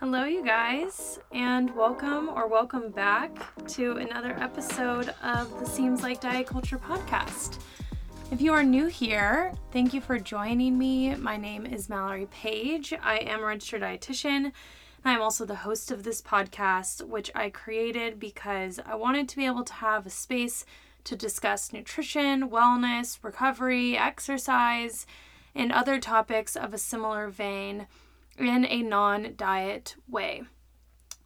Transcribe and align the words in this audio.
Hello, 0.00 0.22
you 0.22 0.44
guys, 0.44 1.18
and 1.32 1.74
welcome 1.74 2.28
or 2.28 2.46
welcome 2.46 2.88
back 2.90 3.32
to 3.66 3.96
another 3.96 4.30
episode 4.38 5.12
of 5.24 5.58
the 5.58 5.66
Seems 5.66 6.04
Like 6.04 6.20
Diet 6.20 6.46
Culture 6.46 6.78
podcast. 6.78 7.58
If 8.30 8.40
you 8.40 8.52
are 8.52 8.62
new 8.62 8.86
here, 8.86 9.52
thank 9.72 9.92
you 9.92 10.00
for 10.00 10.20
joining 10.20 10.78
me. 10.78 11.16
My 11.16 11.36
name 11.36 11.66
is 11.66 11.88
Mallory 11.88 12.28
Page. 12.30 12.94
I 13.02 13.16
am 13.16 13.40
a 13.40 13.46
registered 13.46 13.82
dietitian. 13.82 14.52
I'm 15.04 15.20
also 15.20 15.44
the 15.44 15.56
host 15.56 15.90
of 15.90 16.04
this 16.04 16.22
podcast, 16.22 17.02
which 17.02 17.32
I 17.34 17.50
created 17.50 18.20
because 18.20 18.78
I 18.86 18.94
wanted 18.94 19.28
to 19.30 19.36
be 19.36 19.46
able 19.46 19.64
to 19.64 19.72
have 19.72 20.06
a 20.06 20.10
space 20.10 20.64
to 21.02 21.16
discuss 21.16 21.72
nutrition, 21.72 22.50
wellness, 22.50 23.18
recovery, 23.20 23.98
exercise, 23.98 25.08
and 25.56 25.72
other 25.72 25.98
topics 25.98 26.54
of 26.54 26.72
a 26.72 26.78
similar 26.78 27.28
vein 27.30 27.88
in 28.38 28.64
a 28.66 28.82
non 28.82 29.34
diet 29.36 29.96
way. 30.08 30.42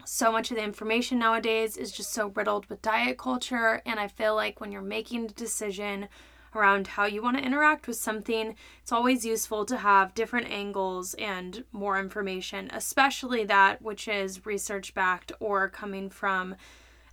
So 0.04 0.32
much 0.32 0.50
of 0.50 0.56
the 0.56 0.64
information 0.64 1.18
nowadays 1.18 1.76
is 1.76 1.92
just 1.92 2.12
so 2.12 2.28
riddled 2.28 2.66
with 2.66 2.82
diet 2.82 3.18
culture, 3.18 3.82
and 3.86 4.00
I 4.00 4.08
feel 4.08 4.34
like 4.34 4.60
when 4.60 4.72
you're 4.72 4.82
making 4.82 5.26
a 5.26 5.28
decision 5.28 6.08
around 6.54 6.86
how 6.86 7.06
you 7.06 7.22
want 7.22 7.38
to 7.38 7.44
interact 7.44 7.86
with 7.86 7.96
something, 7.96 8.56
it's 8.82 8.92
always 8.92 9.24
useful 9.24 9.64
to 9.64 9.78
have 9.78 10.14
different 10.14 10.50
angles 10.50 11.14
and 11.14 11.64
more 11.72 11.98
information, 11.98 12.70
especially 12.72 13.44
that 13.44 13.80
which 13.80 14.08
is 14.08 14.44
research 14.44 14.92
backed 14.92 15.32
or 15.40 15.68
coming 15.68 16.10
from 16.10 16.56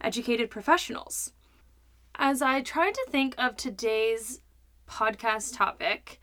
educated 0.02 0.50
professionals. 0.50 1.32
As 2.16 2.42
I 2.42 2.62
tried 2.62 2.96
to 2.96 3.06
think 3.10 3.36
of 3.38 3.56
today's 3.56 4.42
podcast 4.90 5.56
topic, 5.56 6.20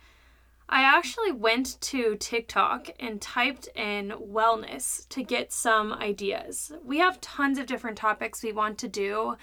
I 0.69 0.83
actually 0.83 1.33
went 1.33 1.80
to 1.83 2.16
TikTok 2.16 2.88
and 2.98 3.20
typed 3.20 3.69
in 3.77 4.11
wellness 4.20 5.09
to 5.11 5.23
get 5.23 5.52
some 5.52 5.92
ideas. 5.92 6.72
We 6.84 6.98
have 6.98 7.20
tons 7.20 7.59
of 7.59 7.67
different 7.67 7.97
topics 7.97 8.42
we 8.42 8.53
want 8.53 8.77
to 8.78 8.89
do, 8.89 9.37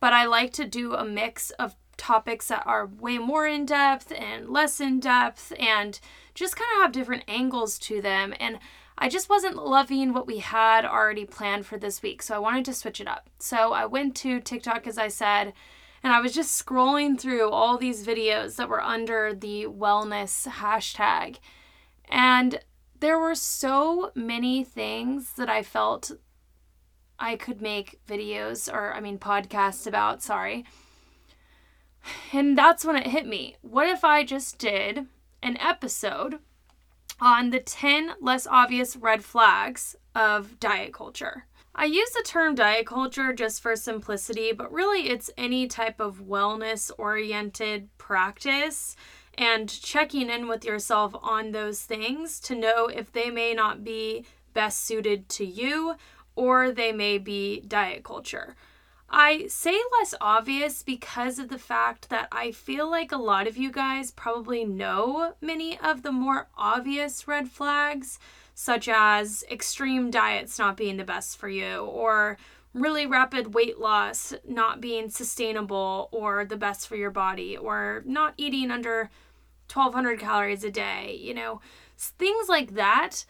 but 0.00 0.14
I 0.14 0.24
like 0.24 0.52
to 0.54 0.64
do 0.64 0.94
a 0.94 1.04
mix 1.04 1.50
of 1.50 1.76
topics 1.98 2.48
that 2.48 2.66
are 2.66 2.86
way 2.86 3.18
more 3.18 3.46
in 3.46 3.66
depth 3.66 4.10
and 4.10 4.48
less 4.48 4.80
in 4.80 5.00
depth 5.00 5.52
and 5.58 6.00
just 6.34 6.56
kind 6.56 6.68
of 6.76 6.82
have 6.82 6.92
different 6.92 7.24
angles 7.28 7.78
to 7.80 8.00
them. 8.00 8.32
And 8.40 8.58
I 8.96 9.10
just 9.10 9.28
wasn't 9.28 9.56
loving 9.56 10.14
what 10.14 10.26
we 10.26 10.38
had 10.38 10.86
already 10.86 11.26
planned 11.26 11.66
for 11.66 11.76
this 11.78 12.02
week, 12.02 12.22
so 12.22 12.34
I 12.34 12.38
wanted 12.38 12.64
to 12.66 12.74
switch 12.74 13.00
it 13.00 13.08
up. 13.08 13.28
So 13.38 13.74
I 13.74 13.84
went 13.84 14.14
to 14.16 14.40
TikTok, 14.40 14.86
as 14.86 14.96
I 14.96 15.08
said, 15.08 15.52
and 16.02 16.12
I 16.12 16.20
was 16.20 16.32
just 16.32 16.64
scrolling 16.64 17.20
through 17.20 17.50
all 17.50 17.76
these 17.76 18.06
videos 18.06 18.56
that 18.56 18.68
were 18.68 18.82
under 18.82 19.34
the 19.34 19.66
wellness 19.66 20.48
hashtag. 20.48 21.36
And 22.08 22.60
there 23.00 23.18
were 23.18 23.34
so 23.34 24.10
many 24.14 24.64
things 24.64 25.34
that 25.34 25.50
I 25.50 25.62
felt 25.62 26.12
I 27.18 27.36
could 27.36 27.60
make 27.60 28.00
videos 28.06 28.72
or, 28.72 28.94
I 28.94 29.00
mean, 29.00 29.18
podcasts 29.18 29.86
about, 29.86 30.22
sorry. 30.22 30.64
And 32.32 32.56
that's 32.56 32.84
when 32.84 32.96
it 32.96 33.08
hit 33.08 33.26
me. 33.26 33.56
What 33.60 33.88
if 33.88 34.04
I 34.04 34.24
just 34.24 34.58
did 34.58 35.06
an 35.42 35.58
episode 35.58 36.38
on 37.20 37.50
the 37.50 37.60
10 37.60 38.12
less 38.22 38.46
obvious 38.46 38.96
red 38.96 39.22
flags 39.22 39.96
of 40.14 40.58
diet 40.58 40.94
culture? 40.94 41.44
I 41.80 41.84
use 41.84 42.10
the 42.10 42.22
term 42.22 42.56
diet 42.56 42.84
culture 42.84 43.32
just 43.32 43.62
for 43.62 43.74
simplicity, 43.74 44.52
but 44.52 44.70
really 44.70 45.08
it's 45.08 45.30
any 45.38 45.66
type 45.66 45.98
of 45.98 46.28
wellness 46.28 46.90
oriented 46.98 47.88
practice 47.96 48.96
and 49.38 49.66
checking 49.66 50.28
in 50.28 50.46
with 50.46 50.62
yourself 50.62 51.14
on 51.22 51.52
those 51.52 51.80
things 51.80 52.38
to 52.40 52.54
know 52.54 52.88
if 52.88 53.10
they 53.10 53.30
may 53.30 53.54
not 53.54 53.82
be 53.82 54.26
best 54.52 54.84
suited 54.84 55.30
to 55.30 55.46
you 55.46 55.94
or 56.36 56.70
they 56.70 56.92
may 56.92 57.16
be 57.16 57.62
diet 57.62 58.04
culture. 58.04 58.56
I 59.08 59.46
say 59.46 59.80
less 59.98 60.14
obvious 60.20 60.82
because 60.82 61.38
of 61.38 61.48
the 61.48 61.58
fact 61.58 62.10
that 62.10 62.28
I 62.30 62.52
feel 62.52 62.90
like 62.90 63.10
a 63.10 63.16
lot 63.16 63.48
of 63.48 63.56
you 63.56 63.72
guys 63.72 64.10
probably 64.10 64.66
know 64.66 65.32
many 65.40 65.78
of 65.78 66.02
the 66.02 66.12
more 66.12 66.48
obvious 66.58 67.26
red 67.26 67.48
flags 67.48 68.18
such 68.60 68.90
as 68.90 69.42
extreme 69.50 70.10
diets 70.10 70.58
not 70.58 70.76
being 70.76 70.98
the 70.98 71.02
best 71.02 71.38
for 71.38 71.48
you, 71.48 71.78
or 71.78 72.36
really 72.74 73.06
rapid 73.06 73.54
weight 73.54 73.78
loss 73.78 74.34
not 74.46 74.82
being 74.82 75.08
sustainable 75.08 76.10
or 76.12 76.44
the 76.44 76.58
best 76.58 76.86
for 76.86 76.94
your 76.94 77.10
body, 77.10 77.56
or 77.56 78.02
not 78.04 78.34
eating 78.36 78.70
under 78.70 79.10
1200 79.72 80.20
calories 80.20 80.62
a 80.62 80.70
day, 80.70 81.18
you 81.18 81.32
know, 81.32 81.62
things 81.96 82.50
like 82.50 82.74
that. 82.74 83.24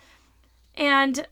And 0.75 1.29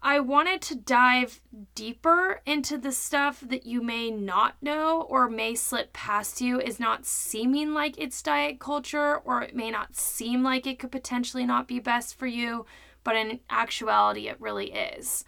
I 0.00 0.20
wanted 0.20 0.62
to 0.62 0.74
dive 0.74 1.42
deeper 1.74 2.40
into 2.46 2.78
the 2.78 2.92
stuff 2.92 3.40
that 3.46 3.66
you 3.66 3.82
may 3.82 4.10
not 4.10 4.54
know 4.62 5.02
or 5.02 5.28
may 5.28 5.54
slip 5.54 5.92
past 5.92 6.40
you 6.40 6.58
is 6.62 6.80
not 6.80 7.04
seeming 7.04 7.74
like 7.74 7.98
it's 7.98 8.22
diet 8.22 8.58
culture 8.58 9.18
or 9.18 9.42
it 9.42 9.54
may 9.54 9.70
not 9.70 9.96
seem 9.96 10.42
like 10.42 10.66
it 10.66 10.78
could 10.78 10.92
potentially 10.92 11.44
not 11.44 11.68
be 11.68 11.78
best 11.78 12.18
for 12.18 12.26
you 12.26 12.64
but 13.08 13.16
in 13.16 13.40
actuality, 13.48 14.28
it 14.28 14.38
really 14.38 14.70
is. 14.70 15.24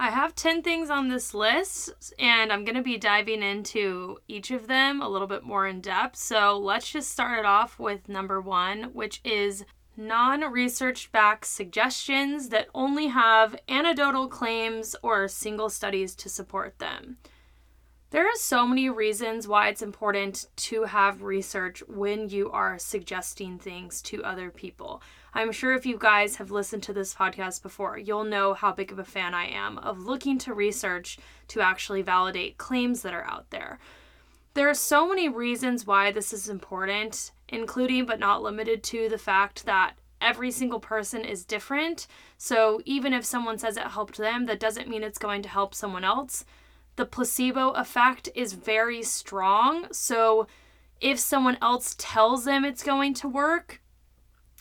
I 0.00 0.10
have 0.10 0.34
10 0.34 0.62
things 0.62 0.90
on 0.90 1.06
this 1.06 1.32
list, 1.32 2.12
and 2.18 2.52
I'm 2.52 2.64
going 2.64 2.74
to 2.74 2.82
be 2.82 2.98
diving 2.98 3.40
into 3.40 4.18
each 4.26 4.50
of 4.50 4.66
them 4.66 5.00
a 5.00 5.08
little 5.08 5.28
bit 5.28 5.44
more 5.44 5.68
in 5.68 5.80
depth. 5.80 6.16
So 6.16 6.58
let's 6.58 6.90
just 6.90 7.12
start 7.12 7.38
it 7.38 7.44
off 7.44 7.78
with 7.78 8.08
number 8.08 8.40
one, 8.40 8.90
which 8.94 9.20
is 9.22 9.64
non 9.96 10.40
research 10.40 11.12
backed 11.12 11.44
suggestions 11.44 12.48
that 12.48 12.66
only 12.74 13.06
have 13.06 13.54
anecdotal 13.68 14.26
claims 14.26 14.96
or 15.00 15.28
single 15.28 15.70
studies 15.70 16.16
to 16.16 16.28
support 16.28 16.80
them. 16.80 17.18
There 18.10 18.26
are 18.26 18.34
so 18.34 18.66
many 18.66 18.90
reasons 18.90 19.46
why 19.46 19.68
it's 19.68 19.82
important 19.82 20.46
to 20.56 20.82
have 20.82 21.22
research 21.22 21.84
when 21.86 22.28
you 22.28 22.50
are 22.50 22.76
suggesting 22.76 23.56
things 23.56 24.02
to 24.02 24.24
other 24.24 24.50
people. 24.50 25.00
I'm 25.32 25.52
sure 25.52 25.74
if 25.74 25.86
you 25.86 25.96
guys 25.98 26.36
have 26.36 26.50
listened 26.50 26.82
to 26.84 26.92
this 26.92 27.14
podcast 27.14 27.62
before, 27.62 27.96
you'll 27.96 28.24
know 28.24 28.54
how 28.54 28.72
big 28.72 28.90
of 28.90 28.98
a 28.98 29.04
fan 29.04 29.34
I 29.34 29.46
am 29.46 29.78
of 29.78 30.00
looking 30.00 30.38
to 30.38 30.54
research 30.54 31.18
to 31.48 31.60
actually 31.60 32.02
validate 32.02 32.58
claims 32.58 33.02
that 33.02 33.14
are 33.14 33.24
out 33.24 33.50
there. 33.50 33.78
There 34.54 34.68
are 34.68 34.74
so 34.74 35.08
many 35.08 35.28
reasons 35.28 35.86
why 35.86 36.10
this 36.10 36.32
is 36.32 36.48
important, 36.48 37.30
including 37.48 38.06
but 38.06 38.18
not 38.18 38.42
limited 38.42 38.82
to 38.84 39.08
the 39.08 39.18
fact 39.18 39.64
that 39.66 39.94
every 40.20 40.50
single 40.50 40.80
person 40.80 41.24
is 41.24 41.44
different. 41.44 42.06
So 42.36 42.80
even 42.84 43.12
if 43.12 43.24
someone 43.24 43.58
says 43.58 43.76
it 43.76 43.84
helped 43.84 44.18
them, 44.18 44.46
that 44.46 44.60
doesn't 44.60 44.88
mean 44.88 45.02
it's 45.02 45.18
going 45.18 45.42
to 45.42 45.48
help 45.48 45.74
someone 45.74 46.04
else. 46.04 46.44
The 46.96 47.06
placebo 47.06 47.70
effect 47.70 48.28
is 48.34 48.52
very 48.52 49.02
strong. 49.02 49.86
So 49.92 50.46
if 51.00 51.18
someone 51.18 51.56
else 51.62 51.94
tells 51.96 52.44
them 52.44 52.64
it's 52.64 52.82
going 52.82 53.14
to 53.14 53.28
work, 53.28 53.80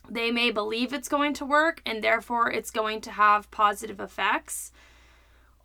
they 0.09 0.31
may 0.31 0.51
believe 0.51 0.93
it's 0.93 1.09
going 1.09 1.33
to 1.35 1.45
work 1.45 1.81
and 1.85 2.03
therefore 2.03 2.51
it's 2.51 2.71
going 2.71 3.01
to 3.01 3.11
have 3.11 3.51
positive 3.51 3.99
effects. 3.99 4.71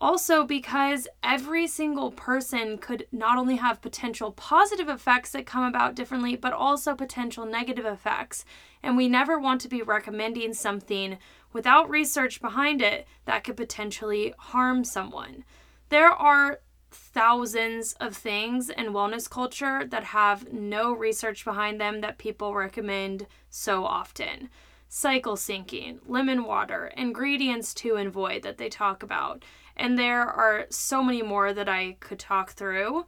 Also, 0.00 0.44
because 0.44 1.08
every 1.22 1.66
single 1.66 2.10
person 2.10 2.76
could 2.76 3.06
not 3.10 3.38
only 3.38 3.56
have 3.56 3.80
potential 3.80 4.32
positive 4.32 4.88
effects 4.88 5.30
that 5.30 5.46
come 5.46 5.64
about 5.64 5.94
differently, 5.94 6.36
but 6.36 6.52
also 6.52 6.94
potential 6.94 7.46
negative 7.46 7.86
effects. 7.86 8.44
And 8.82 8.96
we 8.96 9.08
never 9.08 9.38
want 9.38 9.60
to 9.62 9.68
be 9.68 9.82
recommending 9.82 10.52
something 10.52 11.16
without 11.52 11.88
research 11.88 12.42
behind 12.42 12.82
it 12.82 13.06
that 13.24 13.44
could 13.44 13.56
potentially 13.56 14.34
harm 14.36 14.84
someone. 14.84 15.44
There 15.88 16.10
are 16.10 16.60
thousands 16.94 17.94
of 17.94 18.16
things 18.16 18.70
in 18.70 18.92
wellness 18.92 19.28
culture 19.28 19.84
that 19.84 20.04
have 20.04 20.52
no 20.52 20.92
research 20.92 21.44
behind 21.44 21.80
them 21.80 22.00
that 22.00 22.18
people 22.18 22.54
recommend 22.54 23.26
so 23.50 23.84
often. 23.84 24.48
Cycle 24.88 25.36
syncing, 25.36 25.98
lemon 26.06 26.44
water, 26.44 26.92
ingredients 26.96 27.74
to 27.74 27.96
avoid 27.96 28.42
that 28.42 28.58
they 28.58 28.68
talk 28.68 29.02
about. 29.02 29.44
And 29.76 29.98
there 29.98 30.22
are 30.22 30.66
so 30.70 31.02
many 31.02 31.22
more 31.22 31.52
that 31.52 31.68
I 31.68 31.96
could 32.00 32.18
talk 32.18 32.52
through. 32.52 33.06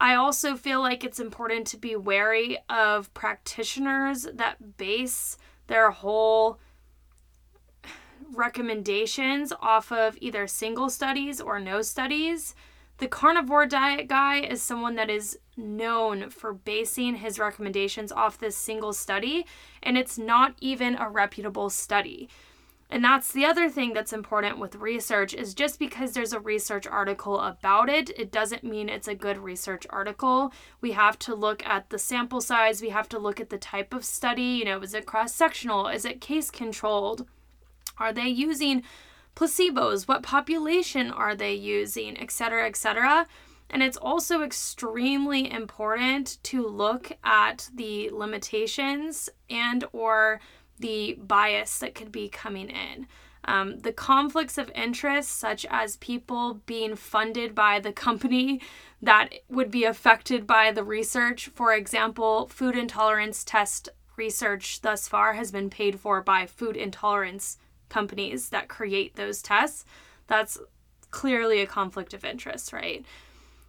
I 0.00 0.14
also 0.14 0.56
feel 0.56 0.80
like 0.80 1.04
it's 1.04 1.20
important 1.20 1.66
to 1.68 1.76
be 1.76 1.96
wary 1.96 2.58
of 2.68 3.12
practitioners 3.14 4.26
that 4.34 4.76
base 4.76 5.36
their 5.66 5.90
whole 5.90 6.58
recommendations 8.32 9.52
off 9.60 9.92
of 9.92 10.16
either 10.20 10.46
single 10.46 10.90
studies 10.90 11.40
or 11.40 11.60
no 11.60 11.82
studies. 11.82 12.54
The 12.98 13.08
carnivore 13.08 13.66
diet 13.66 14.06
guy 14.06 14.40
is 14.40 14.62
someone 14.62 14.94
that 14.94 15.10
is 15.10 15.38
known 15.56 16.30
for 16.30 16.52
basing 16.52 17.16
his 17.16 17.38
recommendations 17.38 18.12
off 18.12 18.38
this 18.38 18.56
single 18.56 18.92
study, 18.92 19.44
and 19.82 19.98
it's 19.98 20.18
not 20.18 20.54
even 20.60 20.96
a 20.96 21.08
reputable 21.08 21.68
study. 21.68 22.28
And 22.92 23.02
that's 23.02 23.32
the 23.32 23.46
other 23.46 23.70
thing 23.70 23.94
that's 23.94 24.12
important 24.12 24.58
with 24.58 24.74
research 24.74 25.32
is 25.32 25.54
just 25.54 25.78
because 25.78 26.12
there's 26.12 26.34
a 26.34 26.40
research 26.40 26.86
article 26.86 27.40
about 27.40 27.88
it, 27.88 28.10
it 28.18 28.30
doesn't 28.30 28.64
mean 28.64 28.90
it's 28.90 29.08
a 29.08 29.14
good 29.14 29.38
research 29.38 29.86
article. 29.88 30.52
We 30.82 30.92
have 30.92 31.18
to 31.20 31.34
look 31.34 31.64
at 31.64 31.88
the 31.88 31.98
sample 31.98 32.42
size, 32.42 32.82
we 32.82 32.90
have 32.90 33.08
to 33.08 33.18
look 33.18 33.40
at 33.40 33.48
the 33.48 33.56
type 33.56 33.94
of 33.94 34.04
study, 34.04 34.42
you 34.42 34.66
know, 34.66 34.78
is 34.82 34.92
it 34.92 35.06
cross-sectional, 35.06 35.88
is 35.88 36.04
it 36.04 36.20
case 36.20 36.50
controlled? 36.50 37.26
Are 37.96 38.12
they 38.12 38.28
using 38.28 38.82
placebos, 39.34 40.06
what 40.06 40.22
population 40.22 41.10
are 41.10 41.34
they 41.34 41.54
using, 41.54 42.20
etc., 42.20 42.66
etc. 42.66 43.26
And 43.70 43.82
it's 43.82 43.96
also 43.96 44.42
extremely 44.42 45.50
important 45.50 46.38
to 46.44 46.66
look 46.66 47.12
at 47.24 47.70
the 47.74 48.10
limitations 48.10 49.30
and 49.48 49.84
or 49.92 50.40
the 50.78 51.14
bias 51.14 51.78
that 51.78 51.94
could 51.94 52.12
be 52.12 52.28
coming 52.28 52.68
in. 52.68 53.06
Um, 53.44 53.78
the 53.80 53.92
conflicts 53.92 54.56
of 54.56 54.70
interest, 54.74 55.30
such 55.30 55.66
as 55.68 55.96
people 55.96 56.60
being 56.66 56.94
funded 56.94 57.54
by 57.54 57.80
the 57.80 57.92
company 57.92 58.60
that 59.00 59.30
would 59.48 59.70
be 59.70 59.84
affected 59.84 60.46
by 60.46 60.70
the 60.70 60.84
research. 60.84 61.48
For 61.48 61.72
example, 61.72 62.46
food 62.48 62.76
intolerance 62.76 63.42
test 63.42 63.88
research 64.16 64.82
thus 64.82 65.08
far 65.08 65.32
has 65.32 65.50
been 65.50 65.70
paid 65.70 65.98
for 65.98 66.22
by 66.22 66.46
food 66.46 66.76
intolerance 66.76 67.56
companies 67.92 68.48
that 68.48 68.68
create 68.68 69.14
those 69.14 69.42
tests. 69.42 69.84
That's 70.26 70.58
clearly 71.10 71.60
a 71.60 71.66
conflict 71.66 72.14
of 72.14 72.24
interest, 72.24 72.72
right? 72.72 73.04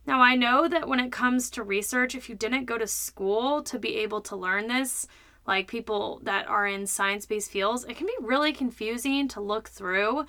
Now, 0.06 0.22
I 0.22 0.36
know 0.36 0.68
that 0.68 0.88
when 0.88 1.00
it 1.00 1.12
comes 1.12 1.50
to 1.52 1.64
research, 1.64 2.16
if 2.16 2.30
you 2.30 2.36
didn't 2.36 2.66
go 2.66 2.78
to 2.78 2.88
school 2.88 3.62
to 3.64 3.78
be 3.78 3.98
able 3.98 4.22
to 4.22 4.36
learn 4.36 4.68
this, 4.68 5.08
like 5.46 5.68
people 5.68 6.20
that 6.24 6.48
are 6.48 6.66
in 6.66 6.88
science 6.88 7.26
based 7.26 7.52
fields, 7.52 7.86
it 7.86 7.98
can 7.98 8.08
be 8.08 8.16
really 8.22 8.54
confusing 8.54 9.28
to 9.30 9.42
look 9.42 9.70
through. 9.70 10.26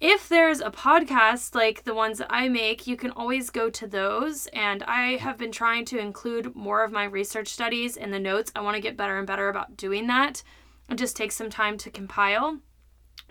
If 0.00 0.28
there's 0.28 0.60
a 0.60 0.70
podcast 0.70 1.54
like 1.54 1.84
the 1.84 1.94
ones 1.94 2.18
that 2.18 2.26
I 2.28 2.48
make, 2.48 2.86
you 2.86 2.96
can 2.96 3.12
always 3.12 3.50
go 3.50 3.70
to 3.70 3.86
those. 3.86 4.48
And 4.48 4.82
I 4.82 5.16
have 5.16 5.38
been 5.38 5.52
trying 5.52 5.84
to 5.86 5.98
include 5.98 6.56
more 6.56 6.82
of 6.82 6.90
my 6.90 7.04
research 7.04 7.48
studies 7.48 7.96
in 7.96 8.10
the 8.10 8.18
notes. 8.18 8.50
I 8.56 8.62
want 8.62 8.74
to 8.74 8.82
get 8.82 8.96
better 8.96 9.16
and 9.16 9.26
better 9.26 9.48
about 9.48 9.76
doing 9.76 10.08
that. 10.08 10.42
It 10.90 10.96
just 10.96 11.16
takes 11.16 11.36
some 11.36 11.50
time 11.50 11.78
to 11.78 11.90
compile. 11.90 12.58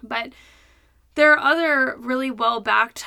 But 0.04 0.34
there 1.16 1.34
are 1.34 1.40
other 1.40 1.96
really 1.98 2.32
well 2.32 2.60
backed 2.60 3.06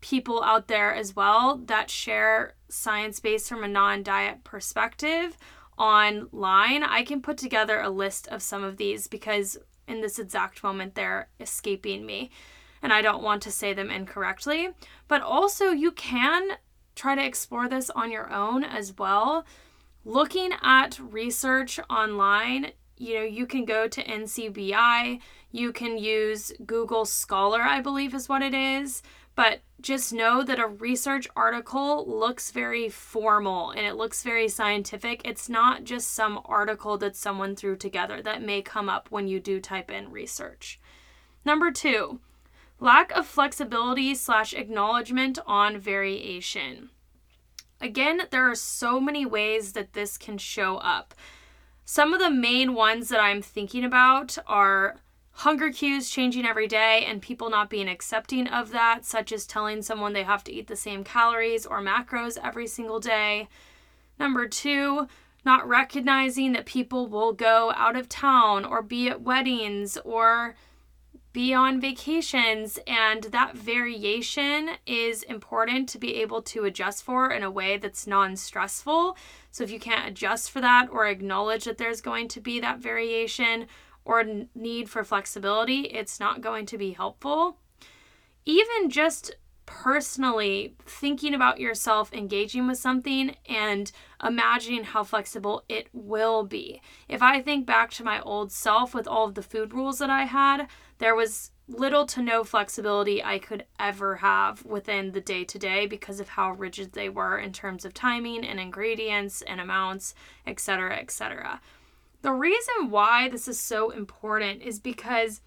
people 0.00 0.42
out 0.42 0.68
there 0.68 0.94
as 0.94 1.14
well 1.14 1.56
that 1.66 1.88
share 1.88 2.54
science 2.68 3.20
based 3.20 3.48
from 3.48 3.64
a 3.64 3.68
non 3.68 4.02
diet 4.02 4.44
perspective 4.44 5.36
online. 5.78 6.82
I 6.82 7.02
can 7.02 7.22
put 7.22 7.38
together 7.38 7.80
a 7.80 7.90
list 7.90 8.28
of 8.28 8.42
some 8.42 8.64
of 8.64 8.76
these 8.76 9.06
because 9.06 9.56
in 9.88 10.00
this 10.00 10.18
exact 10.18 10.62
moment 10.62 10.94
they're 10.94 11.28
escaping 11.40 12.04
me 12.04 12.30
and 12.82 12.92
I 12.92 13.00
don't 13.00 13.22
want 13.22 13.42
to 13.42 13.52
say 13.52 13.72
them 13.72 13.90
incorrectly. 13.90 14.70
But 15.08 15.22
also, 15.22 15.70
you 15.70 15.92
can 15.92 16.56
try 16.94 17.14
to 17.14 17.24
explore 17.24 17.68
this 17.68 17.88
on 17.90 18.10
your 18.10 18.30
own 18.30 18.64
as 18.64 18.98
well. 18.98 19.46
Looking 20.04 20.50
at 20.62 20.98
research 20.98 21.78
online, 21.88 22.72
you 23.02 23.14
know, 23.14 23.24
you 23.24 23.46
can 23.46 23.64
go 23.64 23.88
to 23.88 24.04
NCBI, 24.04 25.20
you 25.50 25.72
can 25.72 25.98
use 25.98 26.52
Google 26.64 27.04
Scholar, 27.04 27.60
I 27.60 27.80
believe 27.80 28.14
is 28.14 28.28
what 28.28 28.42
it 28.42 28.54
is. 28.54 29.02
But 29.34 29.60
just 29.80 30.12
know 30.12 30.44
that 30.44 30.60
a 30.60 30.66
research 30.66 31.26
article 31.34 32.06
looks 32.06 32.50
very 32.50 32.88
formal 32.88 33.70
and 33.70 33.84
it 33.86 33.96
looks 33.96 34.22
very 34.22 34.46
scientific. 34.46 35.22
It's 35.24 35.48
not 35.48 35.84
just 35.84 36.12
some 36.12 36.40
article 36.44 36.96
that 36.98 37.16
someone 37.16 37.56
threw 37.56 37.76
together 37.76 38.22
that 38.22 38.42
may 38.42 38.62
come 38.62 38.88
up 38.88 39.10
when 39.10 39.26
you 39.26 39.40
do 39.40 39.58
type 39.58 39.90
in 39.90 40.12
research. 40.12 40.78
Number 41.44 41.72
two, 41.72 42.20
lack 42.78 43.10
of 43.12 43.26
flexibility 43.26 44.14
slash 44.14 44.52
acknowledgement 44.52 45.38
on 45.46 45.78
variation. 45.78 46.90
Again, 47.80 48.22
there 48.30 48.48
are 48.48 48.54
so 48.54 49.00
many 49.00 49.26
ways 49.26 49.72
that 49.72 49.94
this 49.94 50.16
can 50.16 50.38
show 50.38 50.76
up. 50.76 51.14
Some 51.84 52.14
of 52.14 52.20
the 52.20 52.30
main 52.30 52.74
ones 52.74 53.08
that 53.08 53.20
I'm 53.20 53.42
thinking 53.42 53.84
about 53.84 54.38
are 54.46 54.96
hunger 55.32 55.70
cues 55.70 56.10
changing 56.10 56.46
every 56.46 56.68
day 56.68 57.04
and 57.06 57.20
people 57.20 57.50
not 57.50 57.70
being 57.70 57.88
accepting 57.88 58.46
of 58.46 58.70
that, 58.70 59.04
such 59.04 59.32
as 59.32 59.46
telling 59.46 59.82
someone 59.82 60.12
they 60.12 60.22
have 60.22 60.44
to 60.44 60.52
eat 60.52 60.68
the 60.68 60.76
same 60.76 61.04
calories 61.04 61.66
or 61.66 61.80
macros 61.80 62.38
every 62.42 62.66
single 62.66 63.00
day. 63.00 63.48
Number 64.18 64.46
two, 64.46 65.08
not 65.44 65.66
recognizing 65.66 66.52
that 66.52 66.66
people 66.66 67.08
will 67.08 67.32
go 67.32 67.72
out 67.74 67.96
of 67.96 68.08
town 68.08 68.64
or 68.64 68.82
be 68.82 69.08
at 69.08 69.22
weddings 69.22 69.98
or 70.04 70.54
be 71.32 71.54
on 71.54 71.80
vacations, 71.80 72.78
and 72.86 73.24
that 73.24 73.56
variation 73.56 74.70
is 74.86 75.22
important 75.22 75.88
to 75.90 75.98
be 75.98 76.16
able 76.16 76.42
to 76.42 76.64
adjust 76.64 77.02
for 77.02 77.30
in 77.30 77.42
a 77.42 77.50
way 77.50 77.78
that's 77.78 78.06
non 78.06 78.36
stressful. 78.36 79.16
So, 79.50 79.64
if 79.64 79.70
you 79.70 79.80
can't 79.80 80.08
adjust 80.08 80.50
for 80.50 80.60
that 80.60 80.88
or 80.90 81.06
acknowledge 81.06 81.64
that 81.64 81.78
there's 81.78 82.00
going 82.00 82.28
to 82.28 82.40
be 82.40 82.60
that 82.60 82.80
variation, 82.80 83.66
or 84.04 84.24
need 84.54 84.90
for 84.90 85.04
flexibility, 85.04 85.82
it's 85.82 86.18
not 86.18 86.40
going 86.40 86.66
to 86.66 86.78
be 86.78 86.92
helpful. 86.92 87.58
Even 88.44 88.90
just 88.90 89.36
personally 89.64 90.74
thinking 90.84 91.34
about 91.34 91.60
yourself 91.60 92.12
engaging 92.12 92.66
with 92.66 92.78
something 92.78 93.36
and 93.48 93.92
imagining 94.22 94.84
how 94.84 95.04
flexible 95.04 95.64
it 95.68 95.88
will 95.92 96.44
be. 96.44 96.80
If 97.08 97.22
I 97.22 97.40
think 97.40 97.66
back 97.66 97.90
to 97.92 98.04
my 98.04 98.20
old 98.20 98.52
self 98.52 98.94
with 98.94 99.08
all 99.08 99.26
of 99.26 99.34
the 99.34 99.42
food 99.42 99.74
rules 99.74 99.98
that 99.98 100.10
I 100.10 100.24
had, 100.24 100.68
there 100.98 101.14
was 101.14 101.50
little 101.68 102.06
to 102.06 102.22
no 102.22 102.44
flexibility 102.44 103.22
I 103.22 103.38
could 103.38 103.64
ever 103.78 104.16
have 104.16 104.64
within 104.64 105.12
the 105.12 105.20
day 105.20 105.44
to 105.44 105.58
day 105.58 105.86
because 105.86 106.20
of 106.20 106.30
how 106.30 106.52
rigid 106.52 106.92
they 106.92 107.08
were 107.08 107.38
in 107.38 107.52
terms 107.52 107.84
of 107.84 107.94
timing 107.94 108.44
and 108.44 108.60
ingredients 108.60 109.42
and 109.42 109.60
amounts, 109.60 110.14
etc., 110.46 110.96
etc. 110.96 111.60
The 112.22 112.32
reason 112.32 112.90
why 112.90 113.28
this 113.28 113.48
is 113.48 113.58
so 113.58 113.90
important 113.90 114.62
is 114.62 114.78
because 114.78 115.40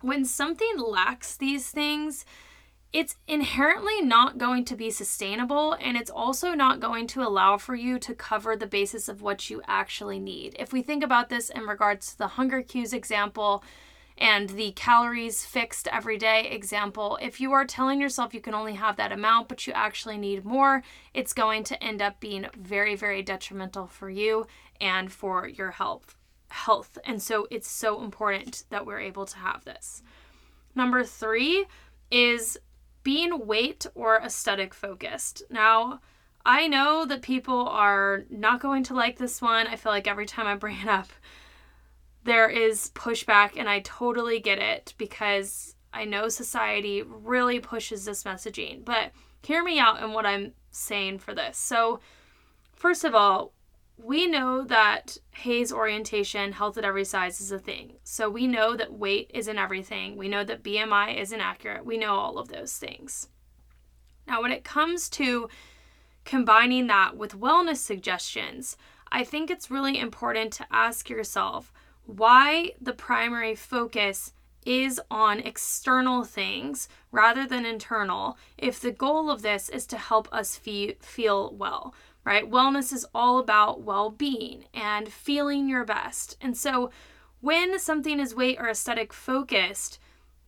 when 0.00 0.24
something 0.24 0.78
lacks 0.78 1.36
these 1.36 1.70
things, 1.70 2.24
it's 2.92 3.16
inherently 3.26 4.00
not 4.00 4.38
going 4.38 4.64
to 4.64 4.76
be 4.76 4.90
sustainable 4.90 5.74
and 5.74 5.96
it's 5.96 6.10
also 6.10 6.52
not 6.52 6.80
going 6.80 7.06
to 7.08 7.22
allow 7.22 7.58
for 7.58 7.74
you 7.74 7.98
to 7.98 8.14
cover 8.14 8.56
the 8.56 8.66
basis 8.66 9.08
of 9.08 9.22
what 9.22 9.50
you 9.50 9.60
actually 9.66 10.18
need. 10.18 10.56
If 10.58 10.72
we 10.72 10.82
think 10.82 11.04
about 11.04 11.28
this 11.28 11.50
in 11.50 11.62
regards 11.62 12.12
to 12.12 12.18
the 12.18 12.28
hunger 12.28 12.62
cues 12.62 12.92
example, 12.92 13.62
and 14.18 14.48
the 14.50 14.72
calories 14.72 15.44
fixed 15.44 15.88
every 15.88 16.16
day 16.16 16.48
example, 16.50 17.18
if 17.20 17.40
you 17.40 17.52
are 17.52 17.66
telling 17.66 18.00
yourself 18.00 18.32
you 18.32 18.40
can 18.40 18.54
only 18.54 18.74
have 18.74 18.96
that 18.96 19.12
amount, 19.12 19.48
but 19.48 19.66
you 19.66 19.72
actually 19.74 20.16
need 20.16 20.44
more, 20.44 20.82
it's 21.12 21.34
going 21.34 21.64
to 21.64 21.84
end 21.84 22.00
up 22.00 22.18
being 22.18 22.46
very, 22.56 22.96
very 22.96 23.22
detrimental 23.22 23.86
for 23.86 24.08
you 24.08 24.46
and 24.80 25.12
for 25.12 25.46
your 25.46 25.72
health. 25.72 26.16
Health. 26.48 26.96
And 27.04 27.20
so 27.20 27.46
it's 27.50 27.70
so 27.70 28.02
important 28.02 28.64
that 28.70 28.86
we're 28.86 29.00
able 29.00 29.26
to 29.26 29.38
have 29.38 29.64
this. 29.64 30.02
Number 30.74 31.04
three 31.04 31.66
is 32.10 32.58
being 33.06 33.46
weight 33.46 33.86
or 33.94 34.16
aesthetic 34.16 34.74
focused. 34.74 35.40
Now, 35.48 36.00
I 36.44 36.66
know 36.66 37.04
that 37.04 37.22
people 37.22 37.68
are 37.68 38.24
not 38.30 38.60
going 38.60 38.82
to 38.82 38.94
like 38.94 39.16
this 39.16 39.40
one. 39.40 39.68
I 39.68 39.76
feel 39.76 39.92
like 39.92 40.08
every 40.08 40.26
time 40.26 40.48
I 40.48 40.56
bring 40.56 40.80
it 40.80 40.88
up, 40.88 41.10
there 42.24 42.48
is 42.48 42.90
pushback, 42.96 43.52
and 43.56 43.68
I 43.68 43.78
totally 43.84 44.40
get 44.40 44.58
it 44.58 44.92
because 44.98 45.76
I 45.92 46.04
know 46.04 46.28
society 46.28 47.04
really 47.06 47.60
pushes 47.60 48.04
this 48.04 48.24
messaging. 48.24 48.84
But 48.84 49.12
hear 49.44 49.62
me 49.62 49.78
out 49.78 50.02
in 50.02 50.12
what 50.12 50.26
I'm 50.26 50.54
saying 50.72 51.20
for 51.20 51.32
this. 51.32 51.56
So, 51.56 52.00
first 52.74 53.04
of 53.04 53.14
all, 53.14 53.52
we 53.96 54.26
know 54.26 54.62
that 54.64 55.16
HAES 55.32 55.72
orientation, 55.72 56.52
health 56.52 56.76
at 56.76 56.84
every 56.84 57.04
size, 57.04 57.40
is 57.40 57.50
a 57.50 57.58
thing. 57.58 57.94
So 58.04 58.28
we 58.28 58.46
know 58.46 58.76
that 58.76 58.92
weight 58.92 59.30
isn't 59.32 59.58
everything. 59.58 60.16
We 60.16 60.28
know 60.28 60.44
that 60.44 60.62
BMI 60.62 61.18
isn't 61.20 61.40
accurate. 61.40 61.86
We 61.86 61.96
know 61.96 62.14
all 62.14 62.38
of 62.38 62.48
those 62.48 62.76
things. 62.76 63.28
Now, 64.26 64.42
when 64.42 64.52
it 64.52 64.64
comes 64.64 65.08
to 65.10 65.48
combining 66.24 66.88
that 66.88 67.16
with 67.16 67.38
wellness 67.40 67.78
suggestions, 67.78 68.76
I 69.10 69.24
think 69.24 69.50
it's 69.50 69.70
really 69.70 69.98
important 69.98 70.52
to 70.54 70.66
ask 70.70 71.08
yourself 71.08 71.72
why 72.04 72.72
the 72.80 72.92
primary 72.92 73.54
focus 73.54 74.32
is 74.64 75.00
on 75.10 75.38
external 75.40 76.24
things 76.24 76.88
rather 77.12 77.46
than 77.46 77.64
internal 77.64 78.36
if 78.58 78.80
the 78.80 78.90
goal 78.90 79.30
of 79.30 79.42
this 79.42 79.68
is 79.68 79.86
to 79.86 79.96
help 79.96 80.28
us 80.32 80.56
fe- 80.56 80.96
feel 81.00 81.54
well 81.54 81.94
right? 82.26 82.50
Wellness 82.50 82.92
is 82.92 83.06
all 83.14 83.38
about 83.38 83.82
well 83.82 84.10
being 84.10 84.64
and 84.74 85.10
feeling 85.10 85.68
your 85.68 85.84
best. 85.84 86.36
And 86.40 86.56
so 86.56 86.90
when 87.40 87.78
something 87.78 88.18
is 88.18 88.34
weight 88.34 88.58
or 88.58 88.68
aesthetic 88.68 89.12
focused, 89.12 90.00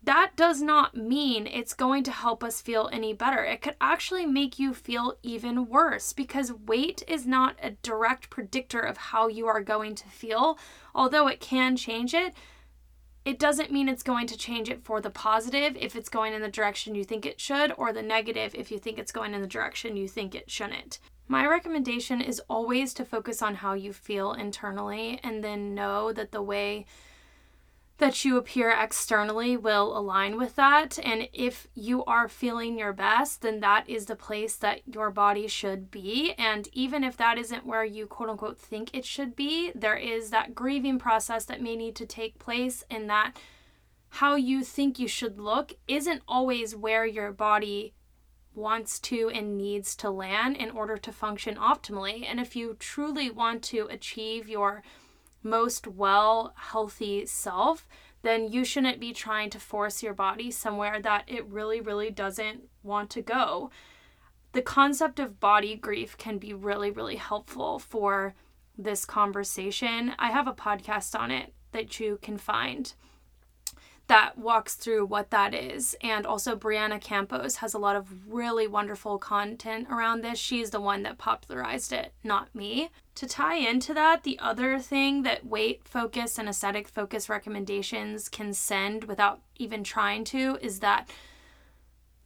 that 0.02 0.32
does 0.34 0.60
not 0.60 0.96
mean 0.96 1.46
it's 1.46 1.74
going 1.74 2.02
to 2.04 2.10
help 2.10 2.42
us 2.42 2.60
feel 2.60 2.90
any 2.92 3.12
better. 3.12 3.44
It 3.44 3.62
could 3.62 3.76
actually 3.80 4.26
make 4.26 4.58
you 4.58 4.74
feel 4.74 5.18
even 5.22 5.68
worse 5.68 6.12
because 6.12 6.52
weight 6.52 7.04
is 7.06 7.26
not 7.26 7.56
a 7.62 7.70
direct 7.82 8.28
predictor 8.28 8.80
of 8.80 8.96
how 8.96 9.28
you 9.28 9.46
are 9.46 9.60
going 9.60 9.94
to 9.96 10.08
feel. 10.08 10.58
Although 10.94 11.28
it 11.28 11.40
can 11.40 11.76
change 11.76 12.12
it, 12.12 12.34
it 13.24 13.38
doesn't 13.38 13.72
mean 13.72 13.88
it's 13.88 14.02
going 14.02 14.26
to 14.28 14.38
change 14.38 14.68
it 14.68 14.84
for 14.84 15.00
the 15.00 15.10
positive 15.10 15.76
if 15.76 15.94
it's 15.94 16.08
going 16.08 16.32
in 16.32 16.42
the 16.42 16.48
direction 16.48 16.94
you 16.94 17.04
think 17.04 17.26
it 17.26 17.40
should, 17.40 17.72
or 17.76 17.92
the 17.92 18.02
negative 18.02 18.54
if 18.54 18.70
you 18.72 18.78
think 18.78 18.98
it's 18.98 19.12
going 19.12 19.34
in 19.34 19.42
the 19.42 19.46
direction 19.46 19.96
you 19.96 20.08
think 20.08 20.34
it 20.34 20.50
shouldn't. 20.50 20.98
My 21.30 21.46
recommendation 21.46 22.22
is 22.22 22.40
always 22.48 22.94
to 22.94 23.04
focus 23.04 23.42
on 23.42 23.56
how 23.56 23.74
you 23.74 23.92
feel 23.92 24.32
internally 24.32 25.20
and 25.22 25.44
then 25.44 25.74
know 25.74 26.10
that 26.12 26.32
the 26.32 26.42
way 26.42 26.86
that 27.98 28.24
you 28.24 28.36
appear 28.36 28.70
externally 28.70 29.56
will 29.56 29.96
align 29.98 30.38
with 30.38 30.56
that. 30.56 30.98
And 31.04 31.28
if 31.32 31.66
you 31.74 32.04
are 32.04 32.28
feeling 32.28 32.78
your 32.78 32.92
best, 32.92 33.42
then 33.42 33.60
that 33.60 33.88
is 33.88 34.06
the 34.06 34.16
place 34.16 34.56
that 34.56 34.80
your 34.86 35.10
body 35.10 35.48
should 35.48 35.90
be. 35.90 36.32
And 36.38 36.68
even 36.72 37.04
if 37.04 37.16
that 37.18 37.36
isn't 37.36 37.66
where 37.66 37.84
you 37.84 38.06
quote 38.06 38.30
unquote 38.30 38.56
think 38.56 38.94
it 38.94 39.04
should 39.04 39.36
be, 39.36 39.72
there 39.74 39.96
is 39.96 40.30
that 40.30 40.54
grieving 40.54 40.98
process 40.98 41.44
that 41.46 41.60
may 41.60 41.76
need 41.76 41.96
to 41.96 42.06
take 42.06 42.38
place, 42.38 42.84
and 42.88 43.10
that 43.10 43.36
how 44.10 44.36
you 44.36 44.64
think 44.64 44.98
you 44.98 45.08
should 45.08 45.38
look 45.38 45.74
isn't 45.86 46.22
always 46.26 46.74
where 46.74 47.04
your 47.04 47.32
body 47.32 47.92
wants 48.58 48.98
to 48.98 49.30
and 49.30 49.56
needs 49.56 49.94
to 49.96 50.10
land 50.10 50.56
in 50.56 50.70
order 50.70 50.96
to 50.98 51.12
function 51.12 51.54
optimally. 51.56 52.24
And 52.28 52.40
if 52.40 52.56
you 52.56 52.76
truly 52.78 53.30
want 53.30 53.62
to 53.64 53.86
achieve 53.90 54.48
your 54.48 54.82
most 55.42 55.86
well, 55.86 56.52
healthy 56.56 57.24
self, 57.26 57.88
then 58.22 58.48
you 58.48 58.64
shouldn't 58.64 59.00
be 59.00 59.12
trying 59.12 59.48
to 59.50 59.60
force 59.60 60.02
your 60.02 60.12
body 60.12 60.50
somewhere 60.50 61.00
that 61.00 61.24
it 61.26 61.46
really, 61.46 61.80
really 61.80 62.10
doesn't 62.10 62.64
want 62.82 63.10
to 63.10 63.22
go. 63.22 63.70
The 64.52 64.62
concept 64.62 65.20
of 65.20 65.40
body 65.40 65.76
grief 65.76 66.18
can 66.18 66.38
be 66.38 66.52
really, 66.52 66.90
really 66.90 67.16
helpful 67.16 67.78
for 67.78 68.34
this 68.76 69.04
conversation. 69.04 70.14
I 70.18 70.30
have 70.30 70.48
a 70.48 70.52
podcast 70.52 71.18
on 71.18 71.30
it 71.30 71.52
that 71.72 72.00
you 72.00 72.18
can 72.22 72.38
find 72.38 72.92
that 74.08 74.38
walks 74.38 74.74
through 74.74 75.04
what 75.06 75.30
that 75.30 75.54
is. 75.54 75.94
And 76.02 76.26
also, 76.26 76.56
Brianna 76.56 77.00
Campos 77.00 77.56
has 77.56 77.74
a 77.74 77.78
lot 77.78 77.94
of 77.94 78.32
really 78.32 78.66
wonderful 78.66 79.18
content 79.18 79.86
around 79.90 80.22
this. 80.22 80.38
She's 80.38 80.70
the 80.70 80.80
one 80.80 81.02
that 81.02 81.18
popularized 81.18 81.92
it, 81.92 82.12
not 82.24 82.54
me. 82.54 82.90
To 83.16 83.26
tie 83.26 83.56
into 83.56 83.92
that, 83.94 84.22
the 84.22 84.38
other 84.38 84.78
thing 84.78 85.22
that 85.24 85.46
weight 85.46 85.82
focus 85.84 86.38
and 86.38 86.48
aesthetic 86.48 86.88
focus 86.88 87.28
recommendations 87.28 88.28
can 88.30 88.54
send 88.54 89.04
without 89.04 89.42
even 89.56 89.84
trying 89.84 90.24
to 90.24 90.58
is 90.62 90.80
that 90.80 91.10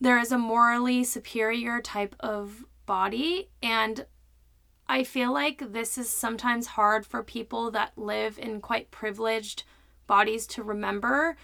there 0.01 0.19
is 0.19 0.31
a 0.31 0.39
morally 0.39 1.03
superior 1.03 1.81
type 1.81 2.15
of 2.21 2.65
body. 2.87 3.49
And 3.61 4.07
I 4.89 5.03
feel 5.03 5.33
like 5.33 5.73
this 5.73 5.99
is 5.99 6.09
sometimes 6.09 6.69
hard 6.69 7.05
for 7.07 7.25
people 7.25 7.73
that 7.73 7.97
live 7.97 8.39
in 8.39 8.61
quite 8.61 8.93
privileged 8.93 9.65
bodies 10.07 10.47
to 10.49 10.63
remember 10.63 11.37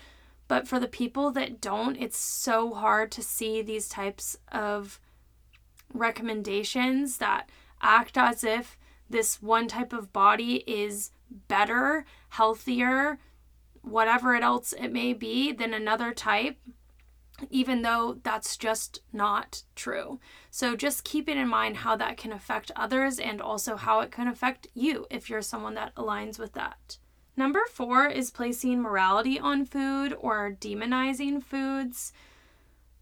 but 0.49 0.67
for 0.67 0.81
the 0.81 0.89
people 0.89 1.31
that 1.33 1.61
don't, 1.61 1.97
it's 1.97 2.19
so 2.19 2.75
hard 2.75 3.13
to 3.13 3.23
see 3.23 3.63
these 3.63 3.89
types 3.89 4.37
of 4.51 4.99
recommendations 5.93 7.19
that 7.19 7.51
act 7.81 8.17
as 8.17 8.43
if 8.43 8.79
this 9.09 9.43
one 9.43 9.69
type 9.69 9.93
of 9.93 10.13
body 10.13 10.65
is 10.67 11.11
better, 11.49 12.05
healthier, 12.31 13.19
whatever 13.83 14.35
it 14.35 14.43
else 14.43 14.73
it 14.73 14.93
may 14.93 15.13
be 15.13 15.53
than 15.53 15.73
another 15.73 16.13
type, 16.13 16.57
even 17.51 17.83
though 17.83 18.19
that's 18.23 18.57
just 18.57 19.01
not 19.13 19.63
true. 19.77 20.19
So 20.51 20.77
just 20.77 21.05
keep 21.05 21.29
it 21.29 21.37
in 21.37 21.49
mind 21.49 21.79
how 21.79 21.97
that 21.97 22.17
can 22.17 22.33
affect 22.33 22.71
others 22.75 23.19
and 23.19 23.41
also 23.41 23.77
how 23.77 24.01
it 24.01 24.11
can 24.11 24.29
affect 24.29 24.67
you 24.75 25.07
if 25.11 25.31
you're 25.31 25.43
someone 25.43 25.75
that 25.75 25.95
aligns 25.95 26.39
with 26.39 26.55
that. 26.55 26.99
Number 27.39 27.61
four 27.71 28.09
is 28.09 28.33
placing 28.33 28.83
morality 28.83 29.39
on 29.39 29.65
food 29.65 30.13
or 30.19 30.57
demonizing 30.61 31.41
foods. 31.41 32.13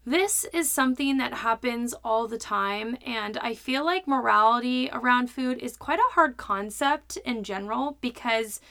This 0.05 0.45
is 0.53 0.69
something 0.69 1.17
that 1.17 1.33
happens 1.33 1.95
all 2.03 2.27
the 2.27 2.37
time, 2.37 2.99
and 3.03 3.39
I 3.39 3.55
feel 3.55 3.83
like 3.83 4.07
morality 4.07 4.91
around 4.93 5.31
food 5.31 5.57
is 5.57 5.75
quite 5.75 5.97
a 5.97 6.13
hard 6.13 6.37
concept 6.37 7.17
in 7.25 7.43
general 7.43 7.97
because 7.99 8.61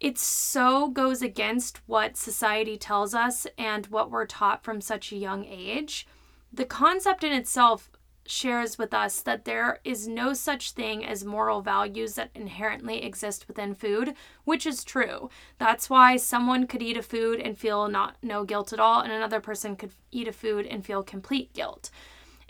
it 0.00 0.16
so 0.16 0.88
goes 0.88 1.20
against 1.20 1.86
what 1.86 2.16
society 2.16 2.78
tells 2.78 3.14
us 3.14 3.46
and 3.58 3.84
what 3.88 4.10
we're 4.10 4.24
taught 4.24 4.64
from 4.64 4.80
such 4.80 5.12
a 5.12 5.16
young 5.16 5.44
age. 5.44 6.06
The 6.50 6.64
concept 6.64 7.22
in 7.22 7.32
itself 7.34 7.90
shares 8.26 8.78
with 8.78 8.94
us 8.94 9.20
that 9.20 9.44
there 9.44 9.80
is 9.84 10.08
no 10.08 10.32
such 10.32 10.72
thing 10.72 11.04
as 11.04 11.24
moral 11.24 11.60
values 11.60 12.14
that 12.14 12.30
inherently 12.34 13.04
exist 13.04 13.46
within 13.48 13.74
food, 13.74 14.14
which 14.44 14.66
is 14.66 14.84
true. 14.84 15.28
That's 15.58 15.90
why 15.90 16.16
someone 16.16 16.66
could 16.66 16.82
eat 16.82 16.96
a 16.96 17.02
food 17.02 17.40
and 17.40 17.58
feel 17.58 17.88
not 17.88 18.16
no 18.22 18.44
guilt 18.44 18.72
at 18.72 18.80
all 18.80 19.00
and 19.00 19.12
another 19.12 19.40
person 19.40 19.76
could 19.76 19.92
eat 20.10 20.28
a 20.28 20.32
food 20.32 20.66
and 20.66 20.84
feel 20.84 21.02
complete 21.02 21.52
guilt. 21.52 21.90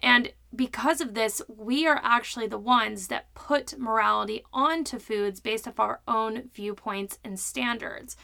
And 0.00 0.32
because 0.54 1.00
of 1.00 1.14
this, 1.14 1.40
we 1.48 1.86
are 1.86 2.00
actually 2.02 2.46
the 2.46 2.58
ones 2.58 3.08
that 3.08 3.32
put 3.34 3.78
morality 3.78 4.44
onto 4.52 4.98
foods 4.98 5.40
based 5.40 5.66
off 5.66 5.80
our 5.80 6.00
own 6.06 6.50
viewpoints 6.54 7.18
and 7.24 7.40
standards. 7.40 8.16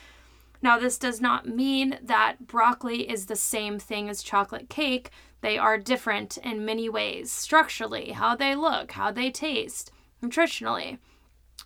Now, 0.61 0.77
this 0.77 0.99
does 0.99 1.19
not 1.19 1.47
mean 1.47 1.97
that 2.03 2.45
broccoli 2.45 3.09
is 3.09 3.25
the 3.25 3.35
same 3.35 3.79
thing 3.79 4.09
as 4.09 4.21
chocolate 4.21 4.69
cake. 4.69 5.09
They 5.41 5.57
are 5.57 5.77
different 5.77 6.37
in 6.37 6.65
many 6.65 6.87
ways 6.87 7.31
structurally, 7.31 8.11
how 8.11 8.35
they 8.35 8.55
look, 8.55 8.91
how 8.93 9.11
they 9.11 9.31
taste, 9.31 9.91
nutritionally. 10.23 10.99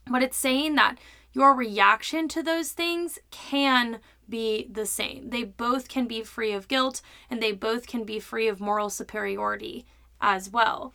But 0.10 0.24
it's 0.24 0.38
saying 0.38 0.76
that 0.76 0.98
your 1.34 1.54
reaction 1.54 2.28
to 2.30 2.42
those 2.42 2.72
things 2.72 3.20
can 3.30 4.00
be 4.28 4.68
the 4.72 4.86
same. 4.86 5.30
They 5.30 5.44
both 5.44 5.90
can 5.90 6.08
be 6.08 6.24
free 6.24 6.54
of 6.54 6.68
guilt 6.68 7.02
and 7.30 7.44
they 7.44 7.52
both 7.52 7.88
can 7.88 8.06
be 8.06 8.20
free 8.20 8.48
of 8.48 8.62
moral 8.62 8.90
superiority 8.90 9.86
as 10.22 10.50
well. 10.50 10.94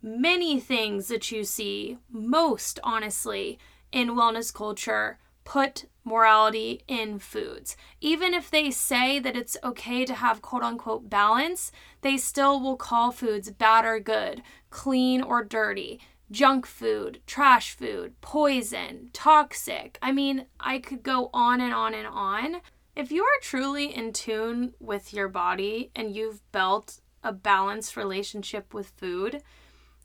Many 0.00 0.58
things 0.58 1.08
that 1.08 1.30
you 1.30 1.44
see, 1.44 1.98
most 2.10 2.80
honestly, 2.82 3.58
in 3.92 4.10
wellness 4.10 4.52
culture 4.52 5.18
put 5.44 5.84
morality 6.08 6.82
in 6.88 7.18
foods. 7.18 7.76
Even 8.00 8.34
if 8.34 8.50
they 8.50 8.70
say 8.70 9.18
that 9.18 9.36
it's 9.36 9.56
okay 9.62 10.04
to 10.04 10.14
have 10.14 10.42
quote 10.42 10.62
unquote 10.62 11.08
balance, 11.08 11.70
they 12.00 12.16
still 12.16 12.60
will 12.60 12.76
call 12.76 13.12
foods 13.12 13.50
bad 13.50 13.84
or 13.84 14.00
good, 14.00 14.42
clean 14.70 15.22
or 15.22 15.44
dirty, 15.44 16.00
junk 16.30 16.66
food, 16.66 17.20
trash 17.26 17.72
food, 17.72 18.20
poison, 18.20 19.10
toxic. 19.12 19.98
I 20.02 20.12
mean, 20.12 20.46
I 20.58 20.78
could 20.78 21.02
go 21.02 21.30
on 21.32 21.60
and 21.60 21.72
on 21.72 21.94
and 21.94 22.06
on. 22.06 22.60
If 22.96 23.12
you 23.12 23.22
are 23.22 23.40
truly 23.40 23.94
in 23.94 24.12
tune 24.12 24.74
with 24.80 25.12
your 25.14 25.28
body 25.28 25.90
and 25.94 26.14
you've 26.14 26.40
built 26.50 27.00
a 27.22 27.32
balanced 27.32 27.96
relationship 27.96 28.74
with 28.74 28.88
food, 28.96 29.42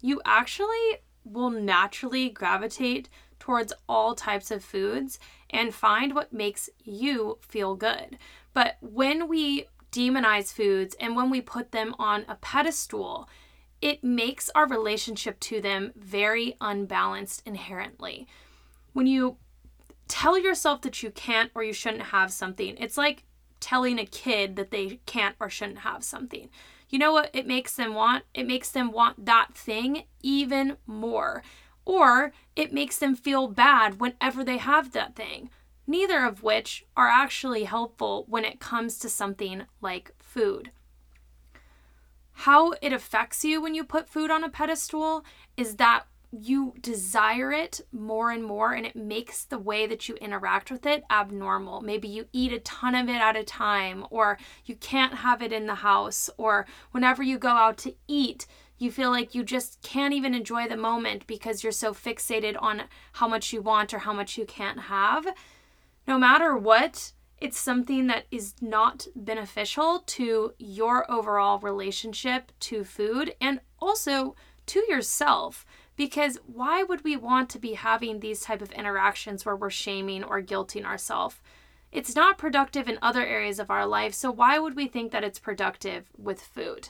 you 0.02 0.22
actually 0.26 1.00
will 1.24 1.50
naturally 1.50 2.30
gravitate 2.30 3.10
towards 3.40 3.74
all 3.90 4.16
types 4.16 4.52
of 4.52 4.64
foods 4.64 5.20
and 5.54 5.74
find 5.74 6.16
what 6.16 6.34
makes 6.34 6.70
you 6.84 7.38
feel 7.42 7.76
good. 7.76 8.18
But 8.54 8.78
when 8.82 9.28
we 9.28 9.68
demonize 9.92 10.52
foods 10.52 10.96
and 11.00 11.16
when 11.16 11.30
we 11.30 11.40
put 11.40 11.72
them 11.72 11.96
on 12.00 12.26
a 12.28 12.36
pedestal, 12.36 13.30
it 13.82 14.04
makes 14.04 14.50
our 14.56 14.68
relationship 14.68 15.40
to 15.42 15.62
them 15.62 15.92
very 15.96 16.56
unbalanced 16.60 17.44
inherently. 17.46 18.28
When 18.94 19.08
you 19.08 19.38
tell 20.08 20.38
yourself 20.38 20.82
that 20.82 21.04
you 21.04 21.12
can't 21.12 21.52
or 21.54 21.64
you 21.64 21.74
shouldn't 21.74 22.04
have 22.04 22.32
something, 22.32 22.76
it's 22.80 22.98
like 22.98 23.24
telling 23.60 24.00
a 24.00 24.06
kid 24.06 24.56
that 24.56 24.72
they 24.72 25.00
can't 25.06 25.36
or 25.40 25.50
shouldn't 25.50 25.80
have 25.80 26.04
something. 26.04 26.50
You 26.90 27.00
know 27.00 27.12
what 27.12 27.30
it 27.34 27.48
makes 27.48 27.76
them 27.76 27.94
want? 27.94 28.24
It 28.34 28.46
makes 28.46 28.70
them 28.70 28.92
want 28.92 29.26
that 29.26 29.56
thing 29.56 30.04
even 30.22 30.78
more 30.86 31.44
or 31.86 32.32
it 32.56 32.74
makes 32.74 32.98
them 32.98 33.16
feel 33.16 33.48
bad 33.48 34.00
whenever 34.00 34.44
they 34.44 34.58
have 34.58 34.92
that 34.92 35.16
thing, 35.16 35.50
neither 35.86 36.26
of 36.26 36.44
which 36.44 36.86
are 36.96 37.08
actually 37.08 37.66
helpful 37.66 38.26
when 38.28 38.46
it 38.46 38.60
comes 38.60 38.98
to 39.00 39.10
something 39.10 39.64
like 39.82 40.14
food. 40.20 40.72
How 42.32 42.74
it 42.82 42.94
affects 42.94 43.46
you 43.46 43.62
when 43.62 43.76
you 43.76 43.84
put 43.84 44.10
food 44.10 44.32
on 44.32 44.44
a 44.44 44.50
pedestal 44.50 45.24
is 45.56 45.76
that 45.76 46.06
you 46.32 46.74
desire 46.82 47.52
it 47.52 47.82
more 47.92 48.32
and 48.32 48.44
more, 48.44 48.74
and 48.74 48.88
it 48.88 48.96
makes 48.96 49.46
the 49.46 49.60
way 49.60 49.86
that 49.86 50.10
you 50.10 50.16
interact 50.16 50.72
with 50.72 50.84
it 50.84 51.04
abnormal. 51.12 51.82
Maybe 51.82 52.08
you 52.08 52.26
eat 52.34 52.52
a 52.52 52.60
ton 52.60 52.96
of 52.96 53.08
it 53.08 53.22
at 53.22 53.36
a 53.36 53.44
time, 53.44 54.04
or 54.10 54.40
you 54.66 54.76
can't 54.76 55.14
have 55.14 55.44
it 55.44 55.54
in 55.54 55.68
the 55.68 55.76
house, 55.76 56.32
or 56.38 56.66
whenever 56.90 57.22
you 57.22 57.38
go 57.38 57.50
out 57.50 57.78
to 57.80 57.94
eat, 58.08 58.48
you 58.84 58.92
feel 58.92 59.10
like 59.10 59.34
you 59.34 59.44
just 59.44 59.82
can't 59.82 60.14
even 60.14 60.36
enjoy 60.36 60.68
the 60.68 60.78
moment 60.78 61.26
because 61.26 61.64
you're 61.64 61.72
so 61.72 61.94
fixated 61.94 62.62
on 62.62 62.84
how 63.14 63.28
much 63.28 63.54
you 63.54 63.62
want 63.62 63.94
or 63.94 64.00
how 64.00 64.14
much 64.14 64.38
you 64.38 64.46
can't 64.46 64.82
have. 64.82 65.26
No 66.06 66.20
matter 66.20 66.56
what, 66.58 67.14
it's 67.40 67.58
something 67.58 68.08
that 68.08 68.26
is 68.30 68.54
not 68.62 69.08
beneficial 69.16 70.04
to 70.06 70.54
your 70.60 71.10
overall 71.10 71.60
relationship 71.60 72.52
to 72.60 72.84
food 72.84 73.34
and 73.40 73.62
also 73.80 74.36
to 74.68 74.84
yourself. 74.90 75.66
Because 75.96 76.38
why 76.46 76.84
would 76.84 77.04
we 77.04 77.16
want 77.16 77.50
to 77.52 77.60
be 77.60 77.74
having 77.74 78.20
these 78.20 78.42
type 78.42 78.62
of 78.62 78.72
interactions 78.74 79.46
where 79.46 79.56
we're 79.56 79.70
shaming 79.70 80.24
or 80.24 80.42
guilting 80.42 80.86
ourselves 80.86 81.40
it's 81.92 82.16
not 82.16 82.40
productive 82.40 82.90
in 82.90 82.98
other 83.04 83.24
areas 83.24 83.60
of 83.60 83.70
our 83.70 83.86
life 83.86 84.16
so 84.16 84.32
why 84.32 84.58
would 84.58 84.76
we 84.76 84.88
think 84.88 85.12
that 85.12 85.24
it's 85.24 85.38
productive 85.38 86.10
with 86.18 86.42
food 86.42 86.90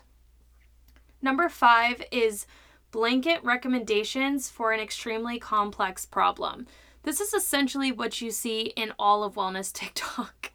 Number 1.23 1.47
five 1.47 2.03
is 2.11 2.45
blanket 2.91 3.39
recommendations 3.43 4.49
for 4.49 4.73
an 4.73 4.81
extremely 4.81 5.39
complex 5.39 6.05
problem. 6.05 6.67
This 7.03 7.21
is 7.21 7.33
essentially 7.33 7.91
what 7.91 8.21
you 8.21 8.29
see 8.29 8.73
in 8.75 8.93
all 8.99 9.23
of 9.23 9.35
wellness 9.35 9.71
TikTok. 9.73 10.51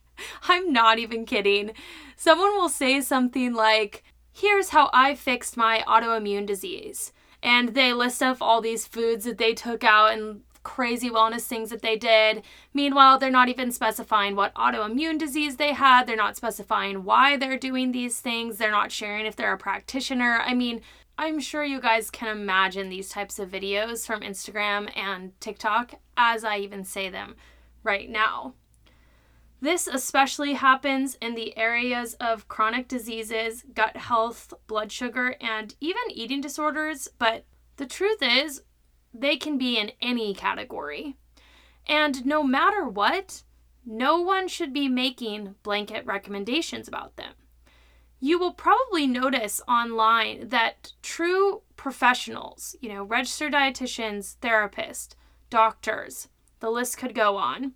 I'm 0.47 0.73
not 0.73 0.99
even 0.99 1.25
kidding. 1.25 1.73
Someone 2.17 2.51
will 2.51 2.69
say 2.69 3.01
something 3.01 3.55
like, 3.55 4.05
Here's 4.33 4.69
how 4.69 4.89
I 4.93 5.17
fixed 5.17 5.57
my 5.57 5.83
autoimmune 5.89 6.47
disease. 6.47 7.13
And 7.43 7.71
they 7.71 7.93
list 7.93 8.23
off 8.23 8.41
all 8.41 8.61
these 8.61 8.87
foods 8.87 9.25
that 9.25 9.39
they 9.39 9.53
took 9.53 9.83
out 9.83 10.13
and 10.13 10.43
crazy 10.69 11.09
wellness 11.09 11.47
things 11.47 11.71
that 11.71 11.81
they 11.81 11.97
did. 11.97 12.43
Meanwhile, 12.75 13.19
they're 13.19 13.31
not 13.31 13.49
even 13.49 13.73
specifying 13.73 14.37
what 14.37 14.55
autoimmune 14.55 15.19
disease 15.19 15.57
they 15.57 15.73
had. 15.73 16.05
They're 16.05 16.15
not 16.15 16.37
specifying 16.37 17.05
why 17.05 17.39
they're 17.39 17.57
doing 17.57 17.93
these 17.93 18.21
things. 18.21 18.59
They're 18.59 18.71
not 18.71 18.93
sharing 18.93 19.25
if 19.25 19.35
they're 19.35 19.55
a 19.55 19.59
practitioner. 19.59 20.41
I 20.45 20.53
mean, 20.53 20.83
I'm 21.17 21.41
sure 21.41 21.65
you 21.65 21.81
guys 21.81 22.11
can 22.11 22.29
imagine 22.29 22.91
these 22.91 23.09
types 23.09 23.39
of 23.39 23.49
videos 23.49 24.07
from 24.07 24.21
Instagram 24.21 24.95
and 24.95 25.33
TikTok 25.41 25.95
as 26.19 26.45
I 26.45 26.59
even 26.59 26.85
say 26.85 27.09
them 27.09 27.37
right 27.83 28.11
now. 28.11 28.53
This 29.63 29.87
especially 29.87 30.53
happens 30.53 31.17
in 31.23 31.35
the 31.35 31.57
areas 31.57 32.13
of 32.21 32.47
chronic 32.47 32.89
diseases, 32.89 33.65
gut 33.75 33.97
health, 33.97 34.53
blood 34.67 34.93
sugar, 34.93 35.35
and 35.41 35.75
even 35.81 36.03
eating 36.11 36.43
disorders, 36.43 37.09
but 37.19 37.47
the 37.77 37.87
truth 37.87 38.19
is, 38.21 38.63
they 39.19 39.37
can 39.37 39.59
be 39.59 39.79
in 39.79 39.93
any 40.01 40.35
category. 40.35 41.17
And 41.87 42.25
no 42.27 42.43
matter 42.43 42.87
what, 42.87 43.43
no 43.85 44.21
one 44.21 44.49
should 44.49 44.73
be 44.73 44.89
making 44.89 45.55
blanket 45.63 46.05
recommendations 46.05 46.89
about 46.89 47.17
them. 47.17 47.33
You 48.21 48.39
will 48.39 48.53
probably 48.53 49.07
notice 49.07 49.61
online 49.69 50.49
that 50.49 50.93
true 51.03 51.63
professionals, 51.77 52.77
you 52.81 52.89
know, 52.89 53.05
registered 53.05 53.53
dietitians, 53.53 54.37
therapists, 54.43 55.15
doctors, 55.51 56.29
the 56.61 56.71
list 56.71 56.99
could 56.99 57.15
go 57.15 57.37
on, 57.37 57.73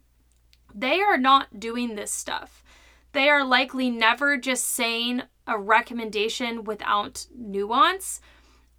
they 0.75 1.01
are 1.01 1.19
not 1.19 1.61
doing 1.61 1.95
this 1.95 2.11
stuff. 2.11 2.65
They 3.13 3.29
are 3.29 3.45
likely 3.45 3.91
never 3.91 4.37
just 4.37 4.65
saying 4.65 5.23
a 5.47 5.59
recommendation 5.59 6.65
without 6.65 7.27
nuance. 7.37 8.21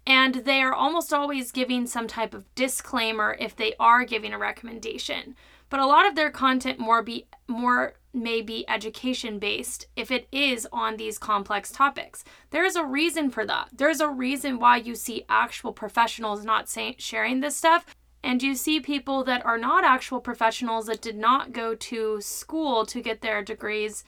And 0.06 0.34
they 0.34 0.60
are 0.62 0.74
almost 0.74 1.12
always 1.12 1.52
giving 1.52 1.86
some 1.86 2.06
type 2.06 2.34
of 2.34 2.52
disclaimer 2.54 3.36
if 3.40 3.56
they 3.56 3.74
are 3.80 4.04
giving 4.04 4.32
a 4.32 4.38
recommendation. 4.38 5.34
But 5.70 5.80
a 5.80 5.86
lot 5.86 6.06
of 6.06 6.14
their 6.14 6.30
content 6.30 6.78
more 6.78 7.02
be 7.02 7.26
more 7.48 7.94
may 8.12 8.42
be 8.42 8.68
education 8.68 9.38
based 9.38 9.86
if 9.96 10.10
it 10.10 10.28
is 10.30 10.68
on 10.72 10.96
these 10.96 11.18
complex 11.18 11.72
topics. 11.72 12.22
There 12.50 12.64
is 12.64 12.76
a 12.76 12.84
reason 12.84 13.30
for 13.30 13.44
that. 13.46 13.70
There's 13.72 14.00
a 14.00 14.08
reason 14.08 14.58
why 14.58 14.76
you 14.76 14.94
see 14.94 15.24
actual 15.28 15.72
professionals 15.72 16.44
not 16.44 16.68
say, 16.68 16.94
sharing 16.98 17.40
this 17.40 17.56
stuff 17.56 17.86
and 18.24 18.42
you 18.42 18.54
see 18.54 18.80
people 18.80 19.22
that 19.24 19.44
are 19.44 19.58
not 19.58 19.84
actual 19.84 20.18
professionals 20.18 20.86
that 20.86 21.02
did 21.02 21.16
not 21.16 21.52
go 21.52 21.74
to 21.74 22.20
school 22.22 22.86
to 22.86 23.02
get 23.02 23.20
their 23.20 23.42
degrees 23.42 24.02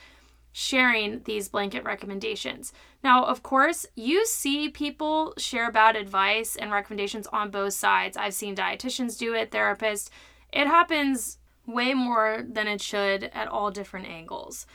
sharing 0.59 1.21
these 1.25 1.51
blanket 1.51 1.85
recommendations. 1.85 2.73
Now, 3.05 3.25
of 3.25 3.43
course, 3.43 3.85
you 3.95 4.25
see 4.25 4.71
people 4.71 5.35
share 5.37 5.71
bad 5.71 5.97
advice 5.97 6.57
and 6.57 6.73
recommendations 6.73 7.27
on 7.27 7.51
both 7.51 7.75
sides. 7.75 8.17
I've 8.17 8.33
seen 8.33 8.57
dietitians 8.57 9.19
do 9.19 9.35
it, 9.35 9.51
therapists. 9.51 10.09
It 10.51 10.67
happens 10.67 11.37
way 11.67 11.93
more 11.93 12.43
than 12.49 12.69
it 12.69 12.81
should 12.81 13.25
at 13.35 13.49
all 13.49 13.71
different 13.71 14.07
angles. 14.07 14.67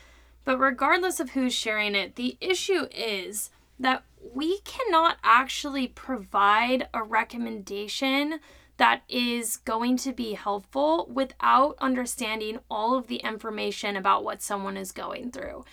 But 0.46 0.60
regardless 0.60 1.20
of 1.20 1.32
who's 1.32 1.56
sharing 1.56 1.96
it, 1.96 2.16
the 2.16 2.38
issue 2.40 2.86
is 2.96 3.50
that 3.80 4.04
we 4.36 4.60
cannot 4.60 5.18
actually 5.24 5.88
provide 5.88 6.90
a 6.94 7.02
recommendation 7.02 8.40
that 8.82 9.04
is 9.08 9.58
going 9.58 9.96
to 9.96 10.12
be 10.12 10.34
helpful 10.34 11.08
without 11.14 11.76
understanding 11.80 12.58
all 12.68 12.96
of 12.96 13.06
the 13.06 13.18
information 13.18 13.96
about 13.96 14.24
what 14.24 14.42
someone 14.42 14.76
is 14.76 14.92
going 14.92 15.30
through. 15.30 15.64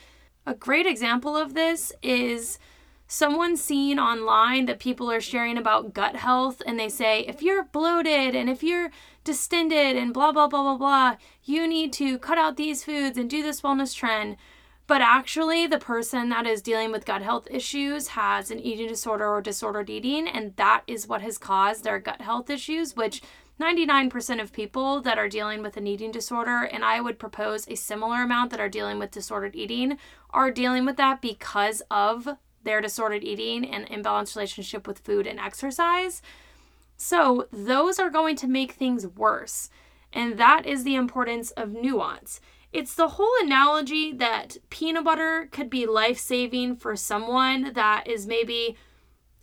A 0.45 0.53
great 0.53 0.85
example 0.85 1.35
of 1.35 1.55
this 1.55 1.91
is 2.03 2.59
someone 3.07 3.57
seeing 3.57 3.99
online 3.99 4.67
that 4.67 4.79
people 4.79 5.11
are 5.11 5.23
sharing 5.23 5.57
about 5.57 5.95
gut 5.95 6.17
health 6.17 6.61
and 6.67 6.79
they 6.79 6.91
say 6.91 7.21
if 7.21 7.41
you're 7.41 7.65
bloated 7.65 8.37
and 8.37 8.51
if 8.51 8.63
you're 8.63 8.91
distended 9.25 9.97
and 9.97 10.13
blah 10.13 10.31
blah 10.31 10.47
blah 10.47 10.63
blah 10.63 10.77
blah 10.77 11.17
you 11.43 11.67
need 11.67 11.95
to 11.95 12.19
cut 12.19 12.37
out 12.37 12.59
these 12.59 12.85
foods 12.85 13.17
and 13.17 13.31
do 13.31 13.43
this 13.43 13.63
wellness 13.63 13.97
trend 13.97 14.37
but 14.89 15.03
actually, 15.03 15.67
the 15.67 15.79
person 15.79 16.31
that 16.31 16.47
is 16.47 16.63
dealing 16.63 16.91
with 16.91 17.05
gut 17.05 17.21
health 17.21 17.47
issues 17.51 18.09
has 18.09 18.51
an 18.51 18.59
eating 18.59 18.89
disorder 18.89 19.29
or 19.29 19.43
disordered 19.43 19.91
eating, 19.91 20.27
and 20.27 20.57
that 20.57 20.83
is 20.87 21.07
what 21.07 21.21
has 21.21 21.37
caused 21.37 21.85
their 21.85 21.99
gut 21.99 22.23
health 22.23 22.49
issues, 22.49 22.97
which 22.97 23.21
99% 23.61 24.41
of 24.41 24.51
people 24.51 25.03
that 25.03 25.19
are 25.19 25.29
dealing 25.29 25.61
with 25.61 25.77
an 25.77 25.87
eating 25.87 26.11
disorder, 26.11 26.63
and 26.63 26.87
I 26.87 27.03
would 27.03 27.19
propose 27.19 27.69
a 27.69 27.75
similar 27.75 28.23
amount 28.23 28.51
that 28.51 28.61
are 28.61 28.69
dealing 28.71 28.99
with 28.99 29.11
disordered 29.11 29.55
eating, 29.55 29.99
are 30.31 30.51
dealing 30.51 30.87
with 30.87 30.97
that 30.97 31.21
because 31.21 31.83
of 31.91 32.27
their 32.63 32.81
disordered 32.81 33.25
eating 33.25 33.69
and 33.69 33.87
imbalanced 33.89 34.37
relationship 34.37 34.87
with 34.87 35.01
food 35.01 35.27
and 35.27 35.39
exercise. 35.39 36.23
So, 36.97 37.47
those 37.53 37.99
are 37.99 38.11
going 38.11 38.37
to 38.37 38.49
make 38.49 38.73
things 38.73 39.07
worse. 39.07 39.69
And 40.15 40.39
that 40.39 40.65
is 40.65 40.85
the 40.85 40.95
importance 40.95 41.51
of 41.51 41.75
nuance. 41.75 42.41
It's 42.73 42.95
the 42.95 43.09
whole 43.09 43.33
analogy 43.43 44.13
that 44.13 44.59
peanut 44.69 45.05
butter 45.05 45.49
could 45.51 45.71
be 45.71 45.87
life 45.87 46.19
saving 46.19 46.77
for 46.77 46.97
someone 46.97 47.73
that 47.73 48.07
is 48.07 48.27
maybe 48.27 48.77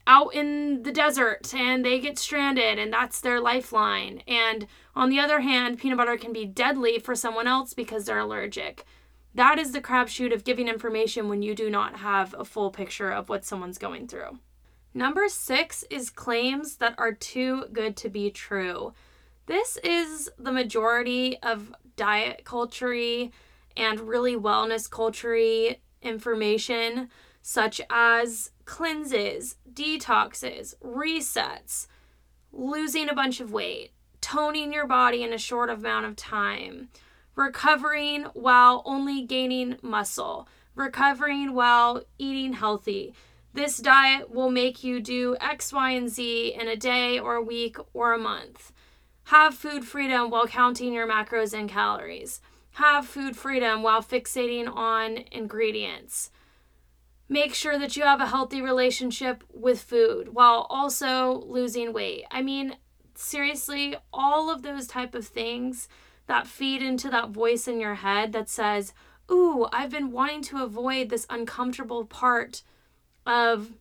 out 0.07 0.35
in 0.35 0.83
the 0.83 0.91
desert 0.91 1.53
and 1.55 1.83
they 1.83 1.99
get 1.99 2.19
stranded 2.19 2.77
and 2.77 2.93
that's 2.93 3.19
their 3.21 3.41
lifeline. 3.41 4.21
And 4.27 4.67
on 4.95 5.09
the 5.09 5.19
other 5.19 5.41
hand, 5.41 5.79
peanut 5.79 5.97
butter 5.97 6.17
can 6.17 6.31
be 6.31 6.45
deadly 6.45 6.99
for 6.99 7.15
someone 7.15 7.47
else 7.47 7.73
because 7.73 8.05
they're 8.05 8.19
allergic. 8.19 8.85
That 9.33 9.57
is 9.57 9.71
the 9.71 9.81
crapshoot 9.81 10.33
of 10.33 10.43
giving 10.43 10.67
information 10.67 11.27
when 11.27 11.41
you 11.41 11.55
do 11.55 11.69
not 11.69 11.97
have 11.97 12.35
a 12.37 12.45
full 12.45 12.69
picture 12.69 13.11
of 13.11 13.27
what 13.27 13.43
someone's 13.43 13.77
going 13.79 14.07
through. 14.07 14.39
Number 14.93 15.27
six 15.27 15.83
is 15.89 16.09
claims 16.09 16.77
that 16.77 16.95
are 16.97 17.11
too 17.11 17.65
good 17.73 17.97
to 17.97 18.09
be 18.09 18.29
true. 18.29 18.93
This 19.47 19.77
is 19.83 20.29
the 20.39 20.53
majority 20.53 21.37
of 21.43 21.75
diet 21.95 22.43
culture 22.43 23.29
and 23.77 23.99
really 24.01 24.35
wellness 24.35 24.89
culture 24.89 25.75
information, 26.01 27.09
such 27.41 27.81
as 27.89 28.51
cleanses, 28.65 29.55
detoxes, 29.71 30.75
resets, 30.83 31.87
losing 32.51 33.09
a 33.09 33.15
bunch 33.15 33.39
of 33.39 33.51
weight, 33.51 33.91
toning 34.21 34.73
your 34.73 34.87
body 34.87 35.23
in 35.23 35.33
a 35.33 35.37
short 35.37 35.69
amount 35.69 36.05
of 36.05 36.15
time, 36.15 36.89
recovering 37.35 38.23
while 38.33 38.81
only 38.85 39.23
gaining 39.23 39.77
muscle, 39.81 40.47
recovering 40.73 41.53
while 41.53 42.03
eating 42.17 42.53
healthy. 42.53 43.13
This 43.53 43.77
diet 43.77 44.31
will 44.31 44.51
make 44.51 44.83
you 44.83 44.99
do 44.99 45.37
X, 45.39 45.71
Y, 45.71 45.91
and 45.91 46.09
Z 46.09 46.55
in 46.59 46.67
a 46.67 46.75
day 46.75 47.19
or 47.19 47.35
a 47.35 47.41
week 47.41 47.77
or 47.93 48.13
a 48.13 48.17
month. 48.17 48.73
Have 49.29 49.55
food 49.55 49.85
freedom 49.85 50.29
while 50.29 50.45
counting 50.45 50.93
your 50.93 51.07
macros 51.07 51.51
and 51.51 51.67
calories. 51.67 52.41
Have 52.73 53.07
food 53.07 53.35
freedom 53.35 53.81
while 53.81 54.03
fixating 54.03 54.67
on 54.67 55.23
ingredients. 55.31 56.29
Make 57.27 57.55
sure 57.55 57.79
that 57.79 57.97
you 57.97 58.03
have 58.03 58.21
a 58.21 58.27
healthy 58.27 58.61
relationship 58.61 59.43
with 59.51 59.81
food 59.81 60.35
while 60.35 60.67
also 60.69 61.43
losing 61.47 61.91
weight. 61.91 62.25
I 62.29 62.43
mean, 62.43 62.77
seriously, 63.15 63.95
all 64.13 64.51
of 64.51 64.61
those 64.61 64.85
type 64.85 65.15
of 65.15 65.25
things 65.25 65.87
that 66.27 66.45
feed 66.45 66.83
into 66.83 67.09
that 67.09 67.29
voice 67.29 67.67
in 67.67 67.79
your 67.79 67.95
head 67.95 68.31
that 68.33 68.47
says, 68.47 68.93
"Ooh, 69.31 69.67
I've 69.71 69.89
been 69.89 70.11
wanting 70.11 70.43
to 70.43 70.61
avoid 70.61 71.09
this 71.09 71.25
uncomfortable 71.31 72.05
part 72.05 72.61
of 73.25 73.73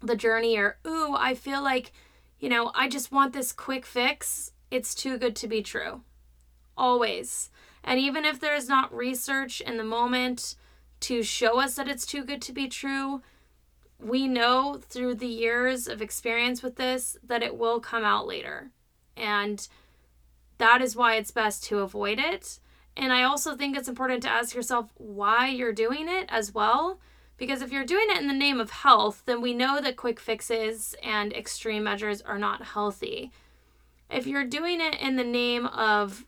the 0.00 0.16
journey," 0.16 0.58
or 0.58 0.78
"Ooh, 0.86 1.14
I 1.16 1.34
feel 1.34 1.62
like, 1.62 1.92
you 2.38 2.50
know, 2.50 2.72
I 2.74 2.88
just 2.88 3.10
want 3.10 3.32
this 3.32 3.52
quick 3.52 3.86
fix." 3.86 4.52
It's 4.70 4.94
too 4.94 5.18
good 5.18 5.36
to 5.36 5.48
be 5.48 5.62
true. 5.62 6.02
Always. 6.76 7.50
And 7.84 8.00
even 8.00 8.24
if 8.24 8.40
there 8.40 8.54
is 8.54 8.68
not 8.68 8.94
research 8.94 9.60
in 9.60 9.76
the 9.76 9.84
moment 9.84 10.56
to 11.00 11.22
show 11.22 11.60
us 11.60 11.76
that 11.76 11.88
it's 11.88 12.06
too 12.06 12.24
good 12.24 12.42
to 12.42 12.52
be 12.52 12.68
true, 12.68 13.22
we 14.00 14.26
know 14.26 14.78
through 14.80 15.14
the 15.14 15.26
years 15.26 15.86
of 15.86 16.02
experience 16.02 16.62
with 16.62 16.76
this 16.76 17.16
that 17.22 17.42
it 17.42 17.56
will 17.56 17.80
come 17.80 18.04
out 18.04 18.26
later. 18.26 18.70
And 19.16 19.66
that 20.58 20.82
is 20.82 20.96
why 20.96 21.14
it's 21.14 21.30
best 21.30 21.64
to 21.64 21.78
avoid 21.78 22.18
it. 22.18 22.58
And 22.96 23.12
I 23.12 23.22
also 23.22 23.54
think 23.54 23.76
it's 23.76 23.88
important 23.88 24.22
to 24.22 24.30
ask 24.30 24.54
yourself 24.54 24.92
why 24.96 25.48
you're 25.48 25.72
doing 25.72 26.08
it 26.08 26.26
as 26.28 26.52
well. 26.52 26.98
Because 27.36 27.60
if 27.60 27.70
you're 27.70 27.84
doing 27.84 28.06
it 28.08 28.18
in 28.18 28.28
the 28.28 28.34
name 28.34 28.60
of 28.60 28.70
health, 28.70 29.22
then 29.26 29.42
we 29.42 29.52
know 29.52 29.80
that 29.80 29.96
quick 29.96 30.18
fixes 30.18 30.94
and 31.02 31.34
extreme 31.34 31.84
measures 31.84 32.22
are 32.22 32.38
not 32.38 32.64
healthy 32.64 33.30
if 34.10 34.26
you're 34.26 34.44
doing 34.44 34.80
it 34.80 34.94
in 35.00 35.16
the 35.16 35.24
name 35.24 35.66
of 35.66 36.24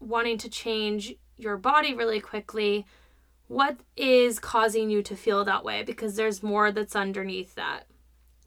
wanting 0.00 0.38
to 0.38 0.48
change 0.48 1.14
your 1.36 1.56
body 1.56 1.94
really 1.94 2.20
quickly, 2.20 2.86
what 3.48 3.78
is 3.96 4.38
causing 4.38 4.90
you 4.90 5.02
to 5.02 5.16
feel 5.16 5.44
that 5.44 5.64
way? 5.64 5.82
Because 5.82 6.16
there's 6.16 6.42
more 6.42 6.72
that's 6.72 6.96
underneath 6.96 7.54
that. 7.54 7.86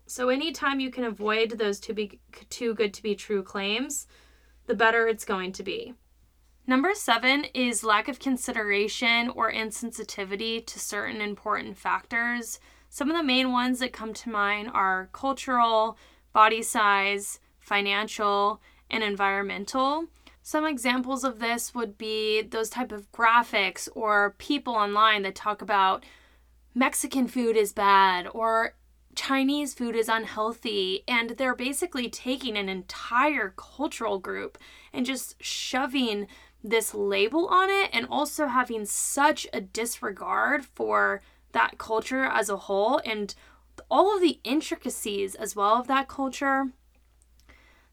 So 0.08 0.30
anytime 0.30 0.80
you 0.80 0.92
can 0.92 1.04
avoid 1.04 1.52
those 1.52 1.80
too 1.80 1.94
be 1.94 2.20
too 2.50 2.74
good 2.76 2.94
to 2.94 3.04
be 3.04 3.16
true 3.16 3.44
claims, 3.44 4.08
the 4.68 4.76
better 4.76 5.08
it's 5.08 5.26
going 5.26 5.52
to 5.54 5.64
be. 5.64 5.94
Number 6.68 6.94
seven 6.96 7.46
is 7.54 7.84
lack 7.84 8.08
of 8.08 8.20
consideration 8.20 9.30
or 9.30 9.52
insensitivity 9.52 10.66
to 10.66 10.80
certain 10.80 11.22
important 11.22 11.78
factors. 11.78 12.60
Some 12.90 13.12
of 13.12 13.18
the 13.18 13.24
main 13.24 13.52
ones 13.52 13.80
that 13.80 13.94
come 13.94 14.14
to 14.16 14.30
mind 14.30 14.72
are 14.74 15.10
cultural, 15.12 15.98
body 16.34 16.64
size, 16.64 17.40
financial, 17.66 18.62
and 18.90 19.04
environmental. 19.04 20.06
Some 20.44 20.66
examples 20.66 21.24
of 21.24 21.40
this 21.40 21.74
would 21.74 21.98
be 21.98 22.44
those 22.44 22.70
type 22.70 22.92
of 22.92 23.12
graphics 23.12 23.90
or 23.96 24.36
people 24.38 24.76
online 24.76 25.24
that 25.24 25.34
talk 25.34 25.62
about 25.62 26.06
Mexican 26.76 27.28
food 27.28 27.58
is 27.58 27.74
bad 27.74 28.28
or 28.32 28.76
Chinese 29.16 29.74
food 29.74 29.96
is 29.96 30.10
unhealthy, 30.10 31.04
and 31.08 31.32
they're 31.32 31.56
basically 31.56 32.10
taking 32.10 32.58
an 32.58 32.70
entire 32.70 33.54
cultural 33.56 34.20
group 34.20 34.58
and 34.94 35.06
just 35.06 35.42
shoving 35.42 36.28
this 36.64 36.94
label 36.94 37.48
on 37.48 37.70
it, 37.70 37.90
and 37.94 38.06
also 38.10 38.48
having 38.48 38.86
such 38.86 39.48
a 39.54 39.62
disregard 39.62 40.66
for 40.66 41.22
that 41.54 41.78
culture 41.78 42.26
as 42.26 42.50
a 42.50 42.58
whole 42.58 43.00
and 43.06 43.34
all 43.90 44.14
of 44.16 44.22
the 44.22 44.40
intricacies 44.44 45.36
as 45.36 45.56
well 45.56 45.76
of 45.76 45.88
that 45.88 46.08
culture. 46.08 46.72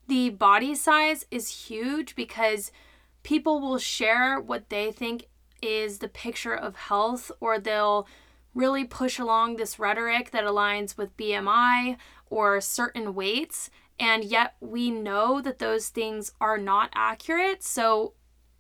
The 0.09 0.31
body 0.31 0.75
size 0.75 1.27
is 1.31 1.67
huge 1.69 2.15
because 2.15 2.73
people 3.23 3.61
will 3.61 3.79
share 3.79 4.41
what 4.41 4.69
they 4.69 4.93
think 4.93 5.29
is 5.63 5.99
the 5.99 6.09
picture 6.09 6.55
of 6.55 6.75
health, 6.77 7.31
or 7.41 7.59
they'll 7.59 8.07
really 8.55 8.85
push 8.85 9.19
along 9.19 9.57
this 9.57 9.79
rhetoric 9.79 10.31
that 10.33 10.45
aligns 10.45 10.97
with 10.97 11.17
BMI 11.17 11.97
or 12.29 12.61
certain 12.61 13.15
weights. 13.15 13.71
And 13.99 14.25
yet 14.25 14.57
we 14.61 14.91
know 14.91 15.41
that 15.41 15.59
those 15.59 15.89
things 15.89 16.33
are 16.41 16.59
not 16.59 16.91
accurate. 16.95 17.63
So 17.63 18.15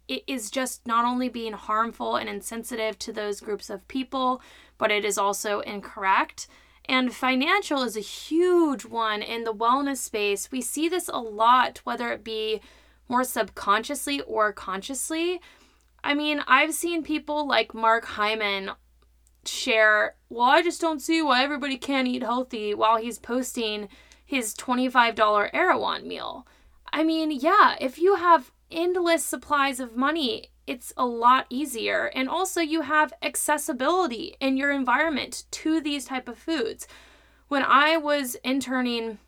it 0.08 0.22
is 0.26 0.50
just 0.50 0.86
not 0.86 1.04
only 1.04 1.28
being 1.28 1.54
harmful 1.54 2.16
and 2.16 2.28
insensitive 2.28 2.98
to 3.00 3.12
those 3.12 3.40
groups 3.40 3.68
of 3.70 3.86
people, 3.88 4.40
but 4.78 4.90
it 4.90 5.04
is 5.04 5.18
also 5.18 5.60
incorrect. 5.60 6.46
And 6.86 7.14
financial 7.14 7.82
is 7.82 7.96
a 7.96 8.00
huge 8.00 8.84
one 8.84 9.22
in 9.22 9.44
the 9.44 9.54
wellness 9.54 9.98
space. 9.98 10.50
We 10.50 10.60
see 10.60 10.88
this 10.88 11.08
a 11.08 11.18
lot, 11.18 11.80
whether 11.84 12.10
it 12.10 12.24
be 12.24 12.60
more 13.08 13.24
subconsciously 13.24 14.20
or 14.22 14.52
consciously. 14.52 15.40
I 16.02 16.14
mean, 16.14 16.42
I've 16.46 16.74
seen 16.74 17.04
people 17.04 17.46
like 17.46 17.74
Mark 17.74 18.04
Hyman 18.04 18.72
share, 19.44 20.16
well, 20.28 20.48
I 20.48 20.62
just 20.62 20.80
don't 20.80 21.00
see 21.00 21.22
why 21.22 21.42
everybody 21.42 21.76
can't 21.76 22.08
eat 22.08 22.22
healthy 22.22 22.74
while 22.74 22.96
he's 22.96 23.18
posting 23.18 23.88
his 24.24 24.54
$25 24.54 25.50
Erewhon 25.52 26.06
meal. 26.06 26.46
I 26.92 27.04
mean, 27.04 27.30
yeah, 27.30 27.76
if 27.80 27.98
you 27.98 28.16
have 28.16 28.52
endless 28.72 29.24
supplies 29.24 29.80
of 29.80 29.96
money, 29.96 30.50
it's 30.66 30.92
a 30.96 31.06
lot 31.06 31.46
easier. 31.50 32.10
And 32.14 32.28
also 32.28 32.60
you 32.60 32.82
have 32.82 33.12
accessibility 33.22 34.34
in 34.40 34.56
your 34.56 34.70
environment 34.70 35.44
to 35.52 35.80
these 35.80 36.04
type 36.04 36.28
of 36.28 36.38
foods. 36.38 36.86
When 37.48 37.62
I 37.62 37.96
was 37.96 38.36
interning 38.44 39.18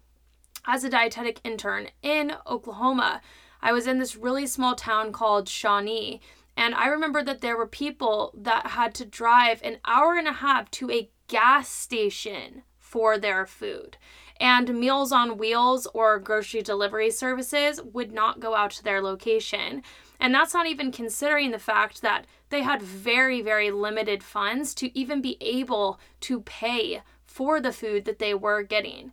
as 0.66 0.84
a 0.84 0.90
dietetic 0.90 1.40
intern 1.44 1.88
in 2.02 2.32
Oklahoma, 2.46 3.20
I 3.60 3.72
was 3.72 3.86
in 3.86 3.98
this 3.98 4.16
really 4.16 4.46
small 4.46 4.74
town 4.74 5.12
called 5.12 5.48
Shawnee 5.48 6.20
and 6.56 6.74
I 6.74 6.86
remember 6.86 7.22
that 7.22 7.40
there 7.40 7.56
were 7.56 7.66
people 7.66 8.32
that 8.36 8.68
had 8.68 8.94
to 8.96 9.04
drive 9.04 9.60
an 9.62 9.78
hour 9.84 10.14
and 10.14 10.28
a 10.28 10.32
half 10.32 10.70
to 10.72 10.90
a 10.90 11.10
gas 11.26 11.68
station 11.68 12.62
for 12.78 13.18
their 13.18 13.44
food. 13.46 13.96
And 14.40 14.78
Meals 14.80 15.12
on 15.12 15.38
Wheels 15.38 15.86
or 15.94 16.18
grocery 16.18 16.62
delivery 16.62 17.10
services 17.10 17.80
would 17.80 18.12
not 18.12 18.40
go 18.40 18.54
out 18.54 18.72
to 18.72 18.84
their 18.84 19.00
location. 19.00 19.82
And 20.18 20.34
that's 20.34 20.54
not 20.54 20.66
even 20.66 20.90
considering 20.90 21.50
the 21.50 21.58
fact 21.58 22.02
that 22.02 22.26
they 22.50 22.62
had 22.62 22.82
very, 22.82 23.42
very 23.42 23.70
limited 23.70 24.22
funds 24.22 24.74
to 24.74 24.96
even 24.98 25.20
be 25.20 25.36
able 25.40 26.00
to 26.20 26.40
pay 26.40 27.02
for 27.26 27.60
the 27.60 27.72
food 27.72 28.04
that 28.04 28.18
they 28.18 28.34
were 28.34 28.62
getting. 28.62 29.12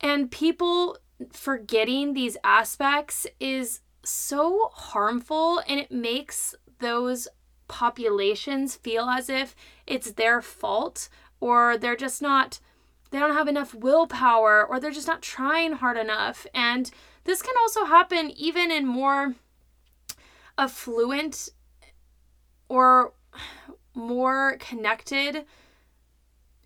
And 0.00 0.30
people 0.30 0.98
forgetting 1.32 2.12
these 2.12 2.36
aspects 2.44 3.26
is 3.40 3.80
so 4.04 4.70
harmful 4.72 5.60
and 5.68 5.80
it 5.80 5.90
makes 5.90 6.54
those 6.78 7.28
populations 7.66 8.76
feel 8.76 9.08
as 9.08 9.28
if 9.28 9.54
it's 9.86 10.12
their 10.12 10.40
fault 10.40 11.08
or 11.40 11.76
they're 11.76 11.96
just 11.96 12.22
not 12.22 12.60
they 13.10 13.18
don't 13.18 13.34
have 13.34 13.48
enough 13.48 13.74
willpower 13.74 14.64
or 14.64 14.78
they're 14.78 14.90
just 14.90 15.06
not 15.06 15.22
trying 15.22 15.72
hard 15.72 15.96
enough 15.96 16.46
and 16.54 16.90
this 17.24 17.42
can 17.42 17.54
also 17.60 17.84
happen 17.84 18.30
even 18.30 18.70
in 18.70 18.86
more 18.86 19.34
affluent 20.56 21.48
or 22.68 23.12
more 23.94 24.56
connected 24.58 25.44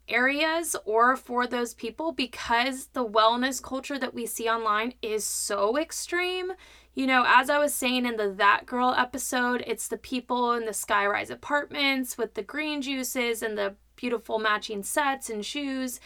areas 0.08 0.76
or 0.84 1.16
for 1.16 1.46
those 1.46 1.74
people 1.74 2.12
because 2.12 2.86
the 2.88 3.06
wellness 3.06 3.62
culture 3.62 3.98
that 3.98 4.14
we 4.14 4.26
see 4.26 4.48
online 4.48 4.92
is 5.00 5.24
so 5.24 5.78
extreme 5.78 6.52
you 6.94 7.06
know, 7.06 7.24
as 7.26 7.48
I 7.48 7.58
was 7.58 7.72
saying 7.72 8.04
in 8.04 8.16
the 8.16 8.30
That 8.30 8.66
Girl 8.66 8.94
episode, 8.96 9.64
it's 9.66 9.88
the 9.88 9.96
people 9.96 10.52
in 10.52 10.66
the 10.66 10.72
skyrise 10.72 11.30
apartments 11.30 12.18
with 12.18 12.34
the 12.34 12.42
green 12.42 12.82
juices 12.82 13.42
and 13.42 13.56
the 13.56 13.76
beautiful 13.96 14.38
matching 14.38 14.82
sets 14.82 15.30
and 15.30 15.44
shoes. 15.44 16.00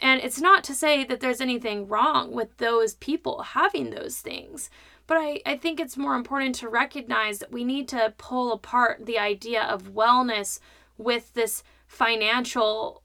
And 0.00 0.20
it's 0.20 0.40
not 0.40 0.64
to 0.64 0.74
say 0.74 1.04
that 1.04 1.20
there's 1.20 1.40
anything 1.40 1.86
wrong 1.86 2.32
with 2.32 2.56
those 2.58 2.94
people 2.94 3.42
having 3.42 3.90
those 3.90 4.18
things. 4.18 4.70
But 5.06 5.18
I, 5.18 5.40
I 5.46 5.56
think 5.56 5.80
it's 5.80 5.96
more 5.96 6.14
important 6.14 6.54
to 6.56 6.68
recognize 6.68 7.38
that 7.38 7.52
we 7.52 7.64
need 7.64 7.88
to 7.88 8.14
pull 8.18 8.52
apart 8.52 9.06
the 9.06 9.18
idea 9.18 9.62
of 9.62 9.94
wellness 9.94 10.58
with 10.98 11.32
this 11.34 11.62
financial 11.86 13.03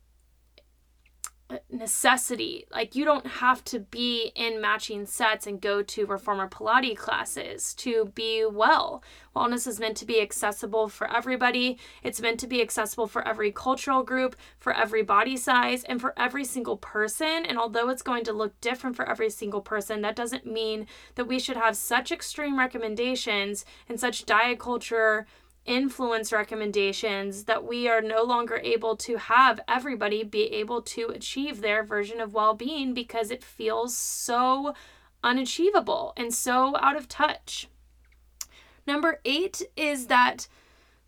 necessity. 1.69 2.65
Like 2.71 2.95
you 2.95 3.05
don't 3.05 3.25
have 3.25 3.63
to 3.65 3.79
be 3.79 4.31
in 4.35 4.61
matching 4.61 5.05
sets 5.05 5.47
and 5.47 5.61
go 5.61 5.81
to 5.81 6.05
reformer 6.05 6.47
Pilates 6.47 6.97
classes 6.97 7.73
to 7.75 8.11
be 8.15 8.45
well. 8.45 9.03
Wellness 9.35 9.67
is 9.67 9.79
meant 9.79 9.97
to 9.97 10.05
be 10.05 10.21
accessible 10.21 10.89
for 10.89 11.11
everybody. 11.11 11.77
It's 12.03 12.21
meant 12.21 12.39
to 12.41 12.47
be 12.47 12.61
accessible 12.61 13.07
for 13.07 13.27
every 13.27 13.51
cultural 13.51 14.03
group, 14.03 14.35
for 14.59 14.75
every 14.75 15.01
body 15.01 15.37
size, 15.37 15.83
and 15.83 16.01
for 16.01 16.13
every 16.17 16.45
single 16.45 16.77
person. 16.77 17.45
And 17.45 17.57
although 17.57 17.89
it's 17.89 18.01
going 18.01 18.23
to 18.25 18.33
look 18.33 18.59
different 18.61 18.95
for 18.95 19.09
every 19.09 19.29
single 19.29 19.61
person, 19.61 20.01
that 20.01 20.15
doesn't 20.15 20.45
mean 20.45 20.87
that 21.15 21.25
we 21.25 21.39
should 21.39 21.57
have 21.57 21.77
such 21.77 22.11
extreme 22.11 22.59
recommendations 22.59 23.65
and 23.87 23.99
such 23.99 24.25
diet 24.25 24.59
culture 24.59 25.25
influence 25.69 26.33
recommendations 26.33 27.43
that 27.43 27.63
we 27.63 27.87
are 27.87 28.01
no 28.01 28.23
longer 28.23 28.59
able 28.63 28.97
to 28.97 29.17
have 29.17 29.59
everybody 29.67 30.23
be 30.23 30.51
able 30.51 30.81
to 30.81 31.09
achieve 31.09 31.61
their 31.61 31.83
version 31.83 32.19
of 32.19 32.33
well 32.33 32.55
being 32.55 32.91
because 32.91 33.29
it 33.29 33.43
feels 33.43 33.95
so 33.95 34.73
unachievable 35.23 36.11
and 36.17 36.33
so 36.33 36.75
out 36.77 36.95
of 36.95 37.07
touch. 37.07 37.69
Number 38.87 39.19
eight 39.23 39.61
is 39.77 40.07
that 40.07 40.47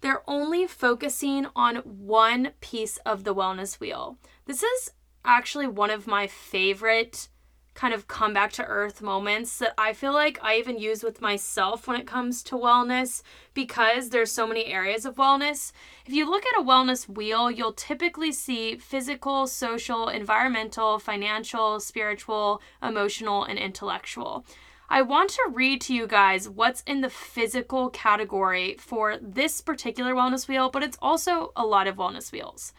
they're 0.01 0.21
only 0.27 0.67
focusing 0.67 1.47
on 1.55 1.77
one 1.77 2.51
piece 2.61 2.97
of 2.97 3.23
the 3.23 3.33
wellness 3.33 3.79
wheel. 3.79 4.17
This 4.45 4.61
is 4.61 4.91
actually 5.25 5.67
one 5.67 5.89
of 5.89 6.05
my 6.05 6.27
favorite 6.27 7.29
kind 7.73 7.93
of 7.93 8.07
come 8.07 8.33
back 8.33 8.51
to 8.53 8.65
earth 8.65 9.01
moments 9.01 9.57
that 9.59 9.73
I 9.77 9.93
feel 9.93 10.13
like 10.13 10.39
I 10.41 10.57
even 10.57 10.77
use 10.77 11.03
with 11.03 11.21
myself 11.21 11.87
when 11.87 11.99
it 11.99 12.05
comes 12.07 12.43
to 12.43 12.55
wellness 12.55 13.21
because 13.53 14.09
there's 14.09 14.31
so 14.31 14.45
many 14.45 14.65
areas 14.65 15.05
of 15.05 15.15
wellness. 15.15 15.71
If 16.05 16.13
you 16.13 16.29
look 16.29 16.45
at 16.45 16.59
a 16.59 16.63
wellness 16.63 17.07
wheel, 17.07 17.49
you'll 17.49 17.73
typically 17.73 18.31
see 18.31 18.75
physical, 18.75 19.47
social, 19.47 20.09
environmental, 20.09 20.99
financial, 20.99 21.79
spiritual, 21.79 22.61
emotional, 22.83 23.45
and 23.45 23.57
intellectual. 23.57 24.45
I 24.89 25.01
want 25.01 25.29
to 25.29 25.49
read 25.53 25.79
to 25.81 25.93
you 25.93 26.05
guys 26.05 26.49
what's 26.49 26.81
in 26.81 26.99
the 26.99 27.09
physical 27.09 27.89
category 27.89 28.75
for 28.77 29.17
this 29.21 29.61
particular 29.61 30.13
wellness 30.13 30.49
wheel, 30.49 30.69
but 30.69 30.83
it's 30.83 30.97
also 31.01 31.53
a 31.55 31.65
lot 31.65 31.87
of 31.87 31.95
wellness 31.95 32.33
wheels. 32.33 32.73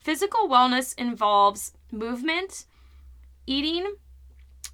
Physical 0.00 0.48
wellness 0.48 0.98
involves 0.98 1.72
movement, 1.92 2.66
eating, 3.46 3.94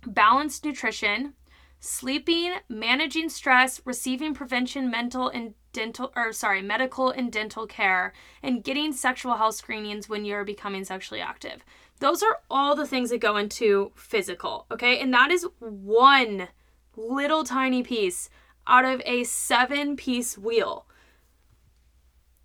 balanced 0.07 0.65
nutrition, 0.65 1.35
sleeping, 1.81 2.55
managing 2.69 3.29
stress, 3.29 3.81
receiving 3.85 4.35
prevention 4.35 4.91
mental 4.91 5.29
and 5.29 5.55
dental 5.73 6.13
or 6.17 6.33
sorry, 6.33 6.63
medical 6.63 7.11
and 7.11 7.31
dental 7.31 7.67
care, 7.67 8.13
and 8.43 8.65
getting 8.65 8.93
sexual 8.93 9.37
health 9.37 9.55
screenings 9.55 10.09
when 10.09 10.25
you're 10.25 10.45
becoming 10.45 10.85
sexually 10.85 11.21
active. 11.21 11.65
Those 12.01 12.23
are 12.23 12.41
all 12.51 12.75
the 12.75 12.87
things 12.87 13.11
that 13.11 13.21
go 13.21 13.37
into 13.37 13.93
physical, 13.95 14.67
okay? 14.71 14.99
And 15.01 15.13
that 15.15 15.31
is 15.31 15.47
one 15.59 16.49
little 16.97 17.45
tiny 17.45 17.83
piece 17.83 18.29
out 18.67 18.85
of 18.85 19.01
a 19.05 19.25
seven 19.25 19.97
piece 19.97 20.37
wheel. 20.37 20.87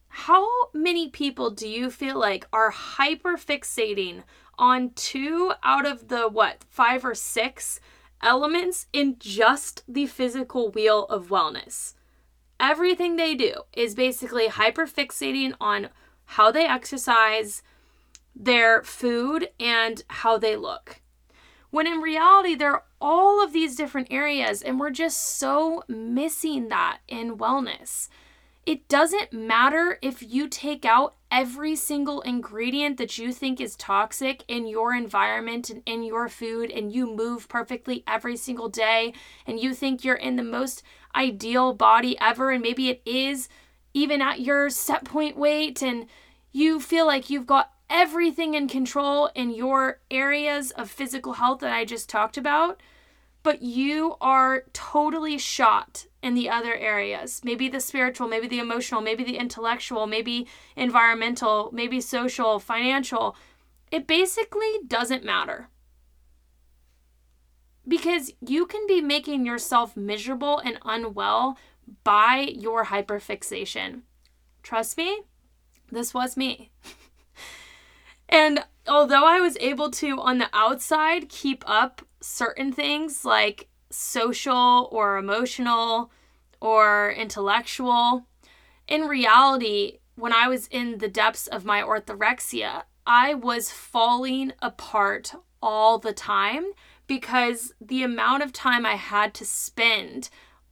How 0.08 0.48
many 0.74 1.10
people 1.10 1.50
do 1.50 1.68
you 1.68 1.90
feel 1.90 2.20
like 2.20 2.46
are 2.54 2.70
hyper 2.70 3.36
fixating 3.36 4.24
on 4.58 4.92
two 4.96 5.52
out 5.64 5.86
of 5.86 6.08
the 6.08 6.28
what, 6.28 6.64
five 6.70 7.04
or 7.04 7.16
six 7.16 7.80
elements 8.22 8.88
in 8.94 9.18
just 9.20 9.84
the 9.88 10.06
physical 10.06 10.70
wheel 10.72 11.06
of 11.06 11.28
wellness. 11.28 11.94
everything 12.60 13.16
they 13.16 13.36
do 13.36 13.54
is 13.74 13.94
basically 13.94 14.48
hyper 14.48 14.88
fixating 14.88 15.54
on 15.60 15.90
how 16.26 16.50
they 16.50 16.66
exercise, 16.66 17.62
their 18.34 18.82
food, 18.84 19.50
and 19.60 20.04
how 20.08 20.38
they 20.38 20.56
look. 20.56 21.02
When 21.72 21.88
in 21.88 22.00
reality, 22.00 22.56
there 22.56 22.72
are 22.72 22.84
all 23.02 23.44
of 23.44 23.52
these 23.52 23.76
different 23.76 24.08
areas, 24.12 24.62
and 24.62 24.80
we're 24.80 24.92
just 24.92 25.38
so 25.38 25.84
missing 25.88 26.70
that 26.70 27.00
in 27.08 27.38
wellness. 27.38 28.08
It 28.66 28.88
doesn't 28.88 29.34
matter 29.34 30.00
if 30.02 30.24
you 30.24 30.48
take 30.48 30.86
out 30.86 31.16
every 31.30 31.76
single 31.76 32.22
ingredient 32.22 32.98
that 32.98 33.18
you 33.18 33.34
think 33.34 33.60
is 33.60 33.76
toxic 33.76 34.46
in 34.48 34.68
your 34.68 34.96
environment 34.96 35.70
and 35.70 35.84
in 35.86 36.04
your 36.04 36.30
food, 36.30 36.72
and 36.72 36.94
you 36.94 37.06
move 37.06 37.50
perfectly 37.50 38.04
every 38.08 38.38
single 38.38 38.70
day, 38.70 39.14
and 39.46 39.60
you 39.60 39.74
think 39.74 40.04
you're 40.04 40.16
in 40.16 40.38
the 40.38 40.44
most 40.44 40.82
ideal 41.14 41.74
body 41.74 42.18
ever, 42.22 42.52
and 42.52 42.62
maybe 42.62 42.88
it 42.88 43.02
is 43.06 43.50
even 43.94 44.22
at 44.22 44.40
your 44.40 44.70
set 44.70 45.04
point 45.04 45.36
weight, 45.36 45.84
and 45.84 46.08
you 46.54 46.80
feel 46.80 47.06
like 47.06 47.30
you've 47.30 47.48
got 47.48 47.72
everything 47.90 48.54
in 48.54 48.70
control 48.70 49.30
in 49.36 49.54
your 49.54 50.00
areas 50.10 50.72
of 50.72 50.90
physical 50.90 51.34
health 51.34 51.60
that 51.60 51.74
I 51.74 51.84
just 51.84 52.08
talked 52.08 52.38
about, 52.38 52.80
but 53.44 53.62
you 53.62 54.16
are 54.22 54.64
totally 54.72 55.38
shot 55.38 56.06
in 56.24 56.34
the 56.34 56.50
other 56.50 56.74
areas. 56.74 57.42
Maybe 57.44 57.68
the 57.68 57.82
spiritual, 57.82 58.30
maybe 58.30 58.48
the 58.48 58.60
emotional, 58.60 59.02
maybe 59.02 59.26
the 59.26 59.38
intellectual, 59.38 60.08
maybe 60.08 60.48
environmental, 60.78 61.70
maybe 61.74 62.00
social, 62.00 62.60
financial. 62.60 63.36
It 63.92 64.08
basically 64.08 64.80
doesn't 64.88 65.26
matter. 65.26 65.68
Because 67.86 68.32
you 68.40 68.66
can 68.66 68.88
be 68.88 69.02
making 69.02 69.46
yourself 69.46 69.98
miserable 69.98 70.60
and 70.60 70.80
unwell 70.86 71.58
by 72.06 72.48
your 72.56 72.86
hyperfixation. 72.86 74.04
Trust 74.64 74.98
me, 74.98 75.24
this 75.92 76.14
was 76.14 76.38
me. 76.38 76.72
and 78.30 78.64
although 78.88 79.26
I 79.26 79.42
was 79.42 79.58
able 79.60 79.92
to, 79.92 80.22
on 80.22 80.38
the 80.38 80.50
outside, 80.54 81.28
keep 81.28 81.66
up 81.68 82.02
certain 82.22 82.72
things 82.72 83.26
like 83.26 83.68
social 83.94 84.90
or 84.92 85.18
emotional 85.18 86.12
or 86.60 87.12
intellectual, 87.12 88.26
in 88.88 89.04
reality, 89.04 90.00
when 90.16 90.34
I 90.34 90.48
was 90.48 90.68
in 90.68 91.00
the 91.00 91.08
depths 91.08 91.48
of 91.48 91.66
my 91.66 91.82
orthorexia, 91.82 92.84
I 93.06 93.34
was 93.34 93.72
falling 93.72 94.54
apart 94.62 95.34
all 95.62 95.98
the 95.98 96.14
time 96.14 96.66
because 97.08 97.74
the 97.82 98.04
amount 98.04 98.44
of 98.44 98.54
time 98.54 98.86
I 98.86 98.96
had 98.96 99.34
to 99.36 99.46
spend 99.46 100.30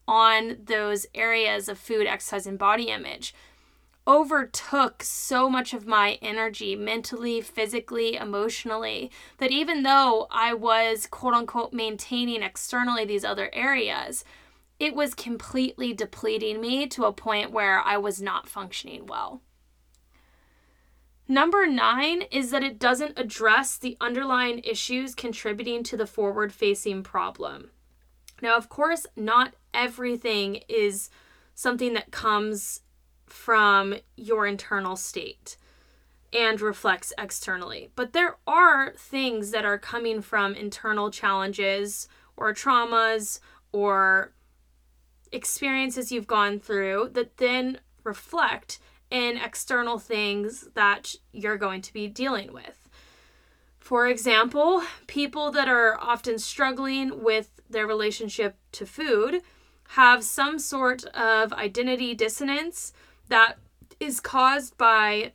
on 0.08 0.58
those 0.64 1.06
areas 1.14 1.70
of 1.70 1.78
food, 1.78 2.08
exercise, 2.08 2.48
and 2.48 2.58
body 2.58 2.86
image 2.90 3.34
overtook 4.08 5.04
so 5.04 5.50
much 5.50 5.74
of 5.74 5.86
my 5.86 6.18
energy 6.22 6.76
mentally, 6.76 7.42
physically, 7.42 8.16
emotionally 8.16 9.12
that 9.38 9.52
even 9.52 9.84
though 9.84 10.28
I 10.32 10.54
was 10.54 11.08
quote 11.08 11.34
unquote 11.34 11.74
maintaining 11.74 12.42
externally 12.42 13.06
these 13.06 13.24
other 13.24 13.50
areas, 13.54 14.24
it 14.80 14.96
was 14.96 15.14
completely 15.14 15.94
depleting 15.94 16.60
me 16.60 16.88
to 16.88 17.06
a 17.06 17.14
point 17.14 17.52
where 17.52 17.80
I 17.80 17.98
was 17.98 18.22
not 18.22 18.50
functioning 18.50 19.06
well. 19.06 19.42
Number 21.28 21.68
nine 21.68 22.24
is 22.24 22.52
that 22.52 22.64
it 22.64 22.80
doesn't 22.80 23.18
address 23.18 23.78
the 23.78 23.96
underlying 24.02 24.60
issues 24.66 25.16
contributing 25.16 25.84
to 25.84 25.96
the 25.96 26.08
forward 26.08 26.52
facing 26.52 27.04
problem. 27.04 27.70
Now, 28.42 28.58
of 28.58 28.70
course, 28.70 29.06
not 29.16 29.54
everything 29.74 30.62
is 30.68 31.10
something 31.54 31.94
that 31.94 32.12
comes 32.12 32.82
from 33.32 33.96
your 34.16 34.46
internal 34.46 34.96
state 34.96 35.58
and 36.34 36.62
reflects 36.62 37.14
externally. 37.18 37.90
But 37.96 38.14
there 38.14 38.38
are 38.48 38.94
things 38.98 39.52
that 39.52 39.66
are 39.66 39.78
coming 39.78 40.22
from 40.22 40.56
internal 40.56 41.12
challenges 41.12 42.08
or 42.38 42.54
traumas 42.54 43.40
or 43.72 44.32
experiences 45.32 46.12
you've 46.12 46.28
gone 46.28 46.60
through 46.60 47.10
that 47.14 47.38
then 47.38 47.80
reflect 48.04 48.80
in 49.10 49.38
external 49.38 50.00
things 50.00 50.70
that 50.74 51.16
you're 51.32 51.58
going 51.58 51.82
to 51.82 51.94
be 51.94 52.08
dealing 52.08 52.54
with. 52.54 52.90
For 53.80 54.08
example, 54.08 54.84
people 55.08 55.52
that 55.52 55.68
are 55.68 55.98
often 56.00 56.40
struggling 56.40 57.24
with 57.24 57.60
their 57.70 57.88
relationship 57.88 58.56
to 58.74 58.86
food 58.86 59.42
have 59.90 60.24
some 60.24 60.60
sort 60.60 61.04
of 61.08 61.52
identity 61.52 62.14
dissonance 62.14 62.94
that 63.32 63.58
is 64.00 64.20
caused 64.20 64.78
by 64.78 65.32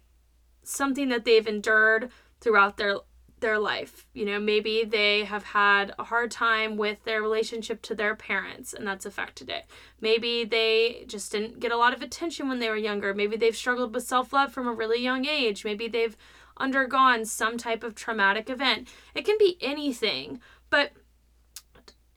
something 0.62 1.08
that 1.08 1.24
they've 1.24 1.46
endured 1.46 2.10
throughout 2.40 2.76
their 2.76 2.98
their 3.40 3.58
life. 3.58 4.06
You 4.14 4.24
know, 4.24 4.40
maybe 4.40 4.84
they 4.84 5.24
have 5.24 5.44
had 5.44 5.94
a 5.98 6.04
hard 6.04 6.30
time 6.30 6.76
with 6.78 7.04
their 7.04 7.20
relationship 7.20 7.82
to 7.82 7.94
their 7.94 8.14
parents 8.14 8.72
and 8.72 8.86
that's 8.86 9.04
affected 9.04 9.50
it. 9.50 9.66
Maybe 10.00 10.44
they 10.44 11.04
just 11.06 11.32
didn't 11.32 11.60
get 11.60 11.70
a 11.70 11.76
lot 11.76 11.92
of 11.92 12.00
attention 12.00 12.48
when 12.48 12.60
they 12.60 12.70
were 12.70 12.76
younger. 12.76 13.12
Maybe 13.12 13.36
they've 13.36 13.54
struggled 13.54 13.94
with 13.94 14.04
self-love 14.04 14.52
from 14.52 14.66
a 14.66 14.72
really 14.72 15.02
young 15.02 15.26
age. 15.26 15.66
Maybe 15.66 15.86
they've 15.86 16.16
undergone 16.56 17.26
some 17.26 17.58
type 17.58 17.84
of 17.84 17.94
traumatic 17.94 18.48
event. 18.48 18.88
It 19.14 19.26
can 19.26 19.36
be 19.38 19.58
anything, 19.60 20.40
but 20.70 20.92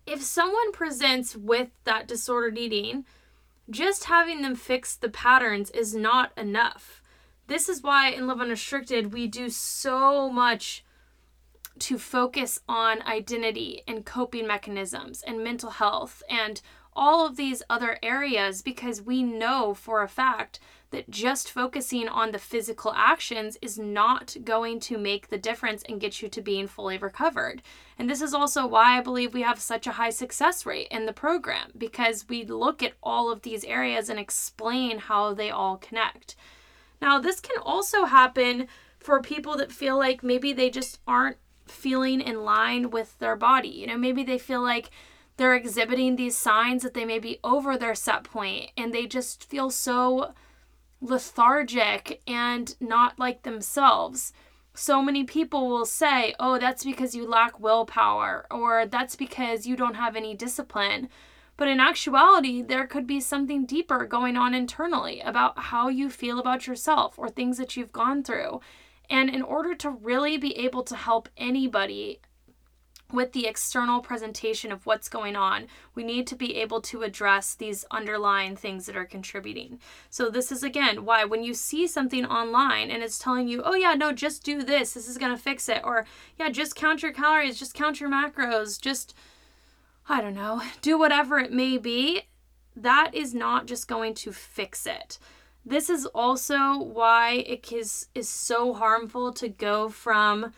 if 0.06 0.22
someone 0.24 0.72
presents 0.72 1.36
with 1.36 1.70
that 1.84 2.08
disordered 2.08 2.58
eating, 2.58 3.06
just 3.70 4.06
having 4.06 4.42
them 4.42 4.56
fix 4.56 4.96
the 4.96 5.10
patterns 5.10 5.70
is 5.72 5.94
not 5.94 6.32
enough. 6.38 7.02
This 7.48 7.70
is 7.70 7.82
why 7.84 8.10
in 8.10 8.28
Live 8.28 8.42
Unrestricted 8.42 9.14
we 9.14 9.28
do 9.28 9.50
so 9.50 10.30
much 10.30 10.84
to 11.80 11.98
focus 11.98 12.60
on 12.68 13.02
identity 13.04 13.84
and 13.88 14.06
coping 14.06 14.46
mechanisms 14.46 15.24
and 15.26 15.44
mental 15.44 15.72
health 15.72 16.22
and 16.30 16.62
all 16.94 17.26
of 17.26 17.38
these 17.38 17.64
other 17.70 17.98
areas 18.04 18.62
because 18.62 19.02
we 19.02 19.24
know 19.24 19.74
for 19.74 20.04
a 20.04 20.10
fact 20.10 20.60
that 20.91 21.10
just 21.10 21.52
focusing 21.52 22.08
on 22.08 22.32
the 22.32 22.39
physical 22.39 22.93
actions 22.95 23.58
is 23.62 23.78
not 23.78 24.36
going 24.43 24.80
to 24.80 24.97
make 24.97 25.28
the 25.28 25.38
difference 25.38 25.84
and 25.88 26.02
get 26.02 26.21
you 26.21 26.30
to 26.30 26.41
being 26.41 26.67
fully 26.67 26.97
recovered. 26.97 27.62
And 27.97 28.10
this 28.10 28.21
is 28.21 28.34
also 28.34 28.65
why 28.65 28.97
I 28.97 29.02
believe 29.02 29.34
we 29.34 29.43
have 29.43 29.60
such 29.60 29.86
a 29.86 29.93
high 29.93 30.10
success 30.10 30.65
rate 30.65 30.88
in 30.89 31.06
the 31.06 31.13
program 31.13 31.71
because 31.78 32.28
we 32.28 32.43
look 32.43 32.82
at 32.82 32.93
all 33.04 33.32
of 33.32 33.43
these 33.43 33.63
areas 33.65 34.10
and 34.10 34.19
explain 34.19 34.97
how 34.97 35.34
they 35.34 35.52
all 35.52 35.78
connect. 35.78 36.36
Now, 37.02 37.19
this 37.19 37.39
can 37.39 37.58
also 37.62 38.06
happen 38.06 38.67
for 38.99 39.21
people 39.21 39.56
that 39.58 39.71
feel 39.71 39.97
like 39.97 40.23
maybe 40.23 40.54
they 40.54 40.69
just 40.69 40.99
aren't 41.08 41.38
feeling 41.67 42.19
in 42.19 42.43
line 42.43 42.89
with 42.89 43.17
their 43.19 43.36
body. 43.36 43.69
You 43.69 43.88
know, 43.88 43.97
maybe 43.97 44.23
they 44.23 44.38
feel 44.38 44.62
like 44.62 44.89
they're 45.38 45.56
exhibiting 45.56 46.15
these 46.15 46.36
signs 46.36 46.84
that 46.84 46.93
they 46.93 47.06
may 47.06 47.19
be 47.19 47.39
over 47.43 47.78
their 47.78 47.95
set 47.95 48.23
point 48.23 48.71
and 48.75 48.93
they 48.93 49.06
just 49.06 49.45
feel 49.45 49.69
so 49.69 50.34
lethargic 51.02 52.22
and 52.28 52.76
not 52.80 53.18
like 53.18 53.44
themselves. 53.44 54.34
So 54.74 55.02
many 55.02 55.24
people 55.24 55.70
will 55.70 55.86
say, 55.86 56.36
oh, 56.40 56.58
that's 56.58 56.84
because 56.84 57.16
you 57.16 57.28
lack 57.28 57.60
willpower, 57.60 58.46
or 58.52 58.86
that's 58.86 59.16
because 59.16 59.66
you 59.66 59.76
don't 59.76 59.96
have 59.96 60.16
any 60.16 60.36
discipline. 60.36 61.10
But 61.58 61.68
in 61.68 61.82
actuality, 61.82 62.62
there 62.62 62.88
could 62.88 63.06
be 63.06 63.20
something 63.20 63.66
deeper 63.66 64.06
going 64.06 64.38
on 64.38 64.54
internally 64.54 65.20
about 65.20 65.60
how 65.60 65.90
you 65.90 66.10
feel 66.10 66.40
about 66.40 66.68
yourself 66.68 67.20
or 67.20 67.28
things 67.28 67.58
that 67.58 67.76
you've 67.76 67.92
gone 67.92 68.24
through. 68.24 68.62
And 69.10 69.30
in 69.30 69.42
order 69.42 69.76
to 69.76 69.90
really 69.90 70.38
be 70.38 70.56
able 70.58 70.84
to 70.84 70.96
help 70.96 71.28
anybody 71.36 72.22
with 73.12 73.34
the 73.34 73.48
external 73.48 74.02
presentation 74.02 74.72
of 74.72 74.86
what's 74.86 75.10
going 75.10 75.36
on, 75.36 75.67
we 75.95 76.04
need 76.04 76.28
to 76.28 76.36
be 76.36 76.58
able 76.58 76.82
to 76.82 77.02
address 77.02 77.56
these 77.56 77.86
underlying 77.89 78.56
things 78.56 78.86
that 78.86 78.95
are 78.95 79.06
contributing. 79.06 79.80
So, 80.10 80.30
this 80.30 80.52
is 80.52 80.63
again 80.63 81.06
why 81.06 81.26
when 81.26 81.43
you 81.43 81.54
see 81.54 81.88
something 81.88 82.26
online 82.26 82.91
and 82.91 83.02
it's 83.02 83.19
telling 83.19 83.48
you, 83.48 83.62
oh, 83.63 83.76
yeah, 83.76 83.93
no, 83.93 84.12
just 84.12 84.43
do 84.43 84.63
this, 84.63 84.93
this 84.93 85.08
is 85.08 85.17
going 85.17 85.36
to 85.36 85.41
fix 85.41 85.67
it, 85.69 85.82
or 85.84 86.06
yeah, 86.38 86.50
just 86.50 86.76
count 86.76 87.02
your 87.02 87.13
calories, 87.13 87.58
just 87.58 87.74
count 87.74 88.00
your 88.00 88.10
macros, 88.10 88.80
just, 88.80 89.15
I 90.08 90.22
don't 90.22 90.36
know, 90.36 90.62
do 90.82 90.98
whatever 90.98 91.39
it 91.39 91.52
may 91.52 91.78
be, 91.78 92.24
that 92.76 93.13
is 93.13 93.34
not 93.34 93.65
just 93.65 93.88
going 93.88 94.13
to 94.15 94.32
fix 94.32 94.86
it. 94.86 95.17
This 95.65 95.89
is 95.89 96.06
also 96.08 96.78
why 96.78 97.43
it 97.45 97.72
is, 97.72 98.08
is 98.15 98.30
so 98.30 98.74
harmful 98.74 99.34
to 99.34 99.50
go 99.50 99.89
from 99.89 100.54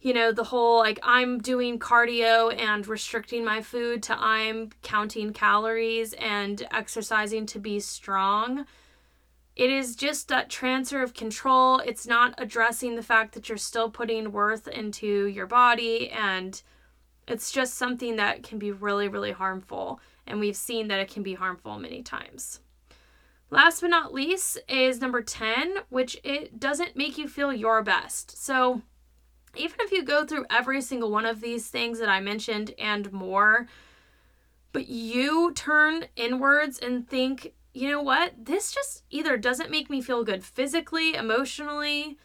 you 0.00 0.14
know, 0.14 0.32
the 0.32 0.44
whole 0.44 0.78
like 0.78 1.00
I'm 1.02 1.38
doing 1.38 1.78
cardio 1.78 2.56
and 2.58 2.86
restricting 2.86 3.44
my 3.44 3.60
food 3.60 4.02
to 4.04 4.18
I'm 4.18 4.70
counting 4.82 5.32
calories 5.32 6.12
and 6.14 6.66
exercising 6.70 7.46
to 7.46 7.58
be 7.58 7.80
strong. 7.80 8.66
It 9.56 9.70
is 9.70 9.96
just 9.96 10.28
that 10.28 10.50
transfer 10.50 11.02
of 11.02 11.14
control. 11.14 11.80
It's 11.80 12.06
not 12.06 12.34
addressing 12.38 12.94
the 12.94 13.02
fact 13.02 13.34
that 13.34 13.48
you're 13.48 13.58
still 13.58 13.90
putting 13.90 14.30
worth 14.30 14.68
into 14.68 15.26
your 15.26 15.46
body 15.46 16.10
and 16.10 16.62
it's 17.26 17.50
just 17.50 17.74
something 17.74 18.16
that 18.16 18.42
can 18.42 18.58
be 18.58 18.70
really, 18.70 19.08
really 19.08 19.32
harmful. 19.32 20.00
And 20.26 20.40
we've 20.40 20.56
seen 20.56 20.88
that 20.88 21.00
it 21.00 21.10
can 21.10 21.22
be 21.22 21.34
harmful 21.34 21.78
many 21.78 22.02
times. 22.02 22.60
Last 23.50 23.80
but 23.80 23.90
not 23.90 24.14
least 24.14 24.58
is 24.68 25.00
number 25.00 25.22
10, 25.22 25.78
which 25.88 26.18
it 26.22 26.60
doesn't 26.60 26.96
make 26.96 27.18
you 27.18 27.28
feel 27.28 27.52
your 27.52 27.82
best. 27.82 28.42
So, 28.42 28.82
even 29.56 29.76
if 29.80 29.92
you 29.92 30.04
go 30.04 30.24
through 30.24 30.46
every 30.50 30.80
single 30.80 31.10
one 31.10 31.26
of 31.26 31.40
these 31.40 31.68
things 31.68 31.98
that 31.98 32.08
I 32.08 32.20
mentioned 32.20 32.74
and 32.78 33.12
more, 33.12 33.66
but 34.72 34.88
you 34.88 35.52
turn 35.54 36.06
inwards 36.16 36.78
and 36.78 37.08
think, 37.08 37.54
you 37.72 37.90
know 37.90 38.02
what? 38.02 38.32
This 38.44 38.72
just 38.72 39.04
either 39.10 39.36
doesn't 39.36 39.70
make 39.70 39.88
me 39.90 40.00
feel 40.00 40.24
good 40.24 40.44
physically, 40.44 41.14
emotionally, 41.14 42.18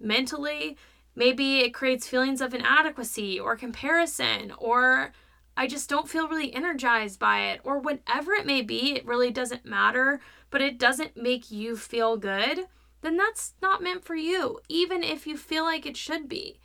mentally. 0.00 0.76
Maybe 1.14 1.60
it 1.60 1.74
creates 1.74 2.08
feelings 2.08 2.40
of 2.40 2.54
inadequacy 2.54 3.38
or 3.38 3.56
comparison, 3.56 4.52
or 4.58 5.12
I 5.56 5.66
just 5.66 5.88
don't 5.88 6.08
feel 6.08 6.28
really 6.28 6.52
energized 6.52 7.20
by 7.20 7.50
it, 7.50 7.60
or 7.62 7.78
whatever 7.78 8.32
it 8.32 8.46
may 8.46 8.62
be. 8.62 8.96
It 8.96 9.06
really 9.06 9.30
doesn't 9.30 9.64
matter 9.64 10.20
but 10.54 10.62
it 10.62 10.78
doesn't 10.78 11.16
make 11.16 11.50
you 11.50 11.76
feel 11.76 12.16
good, 12.16 12.60
then 13.00 13.16
that's 13.16 13.54
not 13.60 13.82
meant 13.82 14.04
for 14.04 14.14
you, 14.14 14.60
even 14.68 15.02
if 15.02 15.26
you 15.26 15.36
feel 15.36 15.64
like 15.64 15.84
it 15.84 15.96
should 15.96 16.28
be. 16.28 16.60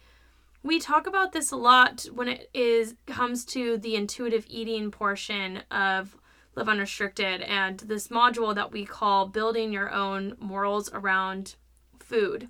We 0.62 0.80
talk 0.80 1.08
about 1.08 1.32
this 1.32 1.52
a 1.52 1.56
lot 1.56 2.06
when 2.13 2.28
it 2.28 2.50
is 2.54 2.95
comes 3.06 3.45
to 3.45 3.78
the 3.78 3.95
intuitive 3.95 4.45
eating 4.50 4.91
portion 4.91 5.63
of 5.72 6.17
Live 6.56 6.67
Unrestricted 6.67 7.41
and 7.41 7.80
this 7.80 8.10
module 8.10 8.54
that 8.54 8.72
we 8.72 8.86
call 8.86 9.28
building 9.28 9.72
your 9.72 9.89
own 9.89 10.36
morals 10.38 10.91
around 10.91 11.56
food. 12.00 12.50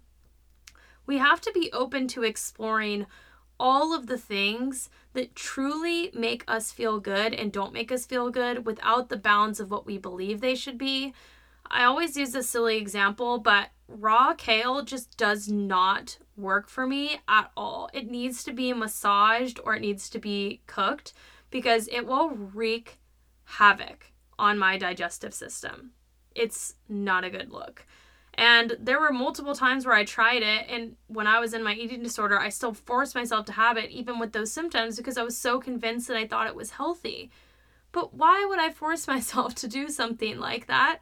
We 1.05 1.19
have 1.19 1.39
to 1.41 1.51
be 1.53 1.71
open 1.71 2.07
to 2.09 2.23
exploring 2.23 3.05
all 3.59 3.93
of 3.93 4.07
the 4.07 4.17
things 4.17 4.89
that 5.13 5.35
truly 5.35 6.09
make 6.13 6.43
us 6.47 6.71
feel 6.71 6.99
good 6.99 7.33
and 7.33 7.51
don't 7.51 7.73
make 7.73 7.91
us 7.91 8.05
feel 8.05 8.31
good 8.31 8.65
without 8.65 9.09
the 9.09 9.17
bounds 9.17 9.59
of 9.59 9.69
what 9.69 9.85
we 9.85 9.97
believe 9.97 10.41
they 10.41 10.55
should 10.55 10.77
be. 10.77 11.13
I 11.69 11.83
always 11.83 12.17
use 12.17 12.33
a 12.33 12.41
silly 12.41 12.77
example, 12.77 13.37
but 13.37 13.69
raw 13.89 14.33
kale 14.33 14.83
just 14.83 15.17
does 15.17 15.49
not 15.49 16.17
work 16.37 16.69
for 16.69 16.85
me 16.87 17.19
at 17.27 17.51
all. 17.57 17.89
It 17.93 18.09
needs 18.09 18.43
to 18.43 18.53
be 18.53 18.71
massaged 18.73 19.59
or 19.63 19.75
it 19.75 19.81
needs 19.81 20.09
to 20.11 20.19
be 20.19 20.61
cooked 20.67 21.13
because 21.49 21.87
it 21.89 22.05
will 22.05 22.29
wreak 22.29 22.99
havoc 23.43 24.11
on 24.37 24.57
my 24.57 24.77
digestive 24.77 25.33
system. 25.33 25.91
It's 26.35 26.75
not 26.87 27.23
a 27.23 27.29
good 27.29 27.51
look. 27.51 27.85
And 28.35 28.77
there 28.79 29.01
were 29.01 29.11
multiple 29.11 29.55
times 29.55 29.85
where 29.85 29.95
I 29.95 30.05
tried 30.05 30.43
it, 30.43 30.67
and 30.69 30.95
when 31.07 31.27
I 31.27 31.39
was 31.39 31.53
in 31.53 31.61
my 31.61 31.73
eating 31.73 32.01
disorder, 32.01 32.39
I 32.39 32.47
still 32.47 32.73
forced 32.73 33.13
myself 33.13 33.45
to 33.47 33.51
have 33.51 33.75
it, 33.75 33.89
even 33.89 34.17
with 34.17 34.31
those 34.31 34.51
symptoms, 34.51 34.95
because 34.95 35.17
I 35.17 35.23
was 35.23 35.37
so 35.37 35.59
convinced 35.59 36.07
that 36.07 36.15
I 36.15 36.25
thought 36.25 36.47
it 36.47 36.55
was 36.55 36.71
healthy. 36.71 37.31
But 37.91 38.13
why 38.13 38.45
would 38.45 38.59
I 38.59 38.69
force 38.69 39.07
myself 39.09 39.55
to 39.55 39.67
do 39.67 39.89
something 39.89 40.39
like 40.39 40.67
that 40.67 40.99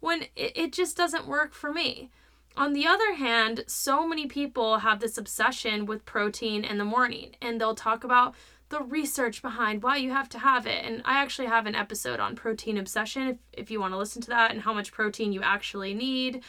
when 0.00 0.22
it, 0.36 0.52
it 0.56 0.72
just 0.72 0.96
doesn't 0.96 1.26
work 1.26 1.54
for 1.54 1.72
me? 1.72 2.10
On 2.56 2.72
the 2.72 2.86
other 2.86 3.14
hand, 3.14 3.64
so 3.66 4.06
many 4.06 4.26
people 4.26 4.78
have 4.78 5.00
this 5.00 5.18
obsession 5.18 5.84
with 5.84 6.06
protein 6.06 6.64
in 6.64 6.78
the 6.78 6.84
morning, 6.84 7.36
and 7.42 7.60
they'll 7.60 7.74
talk 7.74 8.02
about 8.02 8.34
the 8.70 8.80
research 8.80 9.42
behind 9.42 9.82
why 9.82 9.96
you 9.96 10.10
have 10.10 10.28
to 10.30 10.38
have 10.38 10.66
it. 10.66 10.84
And 10.84 11.02
I 11.04 11.22
actually 11.22 11.48
have 11.48 11.66
an 11.66 11.74
episode 11.74 12.18
on 12.18 12.34
protein 12.34 12.78
obsession 12.78 13.28
if, 13.28 13.36
if 13.52 13.70
you 13.70 13.78
want 13.78 13.92
to 13.92 13.98
listen 13.98 14.22
to 14.22 14.30
that 14.30 14.50
and 14.50 14.62
how 14.62 14.72
much 14.72 14.90
protein 14.90 15.32
you 15.32 15.42
actually 15.42 15.94
need 15.94 16.42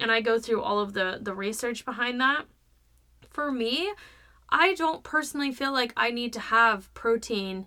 and 0.00 0.10
I 0.10 0.20
go 0.20 0.38
through 0.38 0.62
all 0.62 0.80
of 0.80 0.92
the 0.92 1.18
the 1.20 1.34
research 1.34 1.84
behind 1.84 2.20
that. 2.20 2.46
For 3.30 3.52
me, 3.52 3.92
I 4.48 4.74
don't 4.74 5.02
personally 5.02 5.52
feel 5.52 5.72
like 5.72 5.92
I 5.96 6.10
need 6.10 6.32
to 6.34 6.40
have 6.40 6.92
protein 6.94 7.66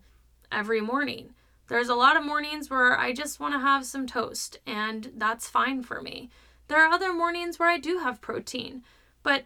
every 0.52 0.82
morning. 0.82 1.34
There's 1.72 1.88
a 1.88 1.96
lot 1.96 2.18
of 2.18 2.26
mornings 2.26 2.70
where 2.70 3.00
I 3.00 3.14
just 3.14 3.40
want 3.40 3.54
to 3.54 3.60
have 3.60 3.86
some 3.86 4.06
toast, 4.06 4.60
and 4.68 5.10
that's 5.16 5.48
fine 5.48 5.84
for 5.84 6.02
me. 6.02 6.30
There 6.68 6.86
are 6.86 6.92
other 6.92 7.14
mornings 7.14 7.58
where 7.58 7.70
I 7.70 7.78
do 7.78 8.00
have 8.00 8.20
protein, 8.20 8.84
but 9.24 9.46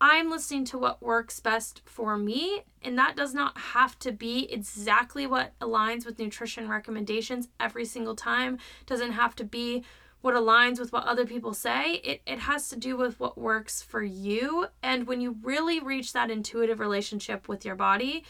I'm 0.00 0.30
listening 0.30 0.66
to 0.66 0.78
what 0.78 1.02
works 1.02 1.40
best 1.40 1.82
for 1.84 2.16
me, 2.16 2.60
and 2.80 2.96
that 2.96 3.16
does 3.16 3.34
not 3.34 3.58
have 3.58 3.98
to 3.98 4.12
be 4.12 4.46
exactly 4.52 5.26
what 5.26 5.58
aligns 5.58 6.06
with 6.06 6.20
nutrition 6.20 6.68
recommendations 6.68 7.48
every 7.58 7.86
single 7.86 8.14
time. 8.14 8.58
Doesn't 8.86 9.10
have 9.10 9.34
to 9.34 9.44
be 9.44 9.82
what 10.20 10.36
aligns 10.36 10.78
with 10.78 10.92
what 10.92 11.06
other 11.06 11.26
people 11.26 11.54
say. 11.54 11.94
It, 12.04 12.22
it 12.24 12.38
has 12.38 12.68
to 12.68 12.76
do 12.76 12.96
with 12.96 13.18
what 13.18 13.36
works 13.36 13.82
for 13.82 14.04
you. 14.04 14.68
And 14.80 15.08
when 15.08 15.20
you 15.20 15.38
really 15.42 15.80
reach 15.80 16.12
that 16.12 16.30
intuitive 16.30 16.78
relationship 16.78 17.48
with 17.48 17.64
your 17.64 17.74
body, 17.74 18.22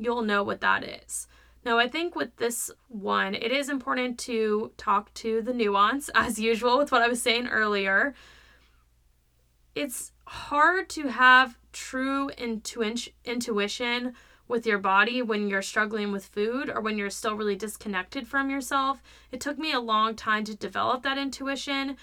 you'll 0.00 0.22
know 0.22 0.42
what 0.42 0.60
that 0.62 0.82
is. 0.82 1.28
Now, 1.64 1.78
I 1.78 1.88
think 1.88 2.14
with 2.14 2.36
this 2.36 2.70
one, 2.88 3.34
it 3.34 3.52
is 3.52 3.68
important 3.68 4.18
to 4.20 4.72
talk 4.76 5.12
to 5.14 5.42
the 5.42 5.52
nuance, 5.52 6.08
as 6.14 6.38
usual, 6.38 6.78
with 6.78 6.92
what 6.92 7.02
I 7.02 7.08
was 7.08 7.22
saying 7.22 7.48
earlier. 7.48 8.14
It's 9.74 10.12
hard 10.26 10.88
to 10.90 11.08
have 11.08 11.58
true 11.72 12.30
intu- 12.36 13.10
intuition 13.24 14.14
with 14.48 14.66
your 14.66 14.78
body 14.78 15.20
when 15.20 15.48
you're 15.48 15.62
struggling 15.62 16.10
with 16.10 16.26
food 16.26 16.70
or 16.70 16.80
when 16.80 16.96
you're 16.96 17.10
still 17.10 17.34
really 17.34 17.54
disconnected 17.54 18.26
from 18.26 18.50
yourself. 18.50 19.02
It 19.30 19.40
took 19.40 19.58
me 19.58 19.72
a 19.72 19.80
long 19.80 20.16
time 20.16 20.44
to 20.44 20.56
develop 20.56 21.02
that 21.02 21.18
intuition. 21.18 21.96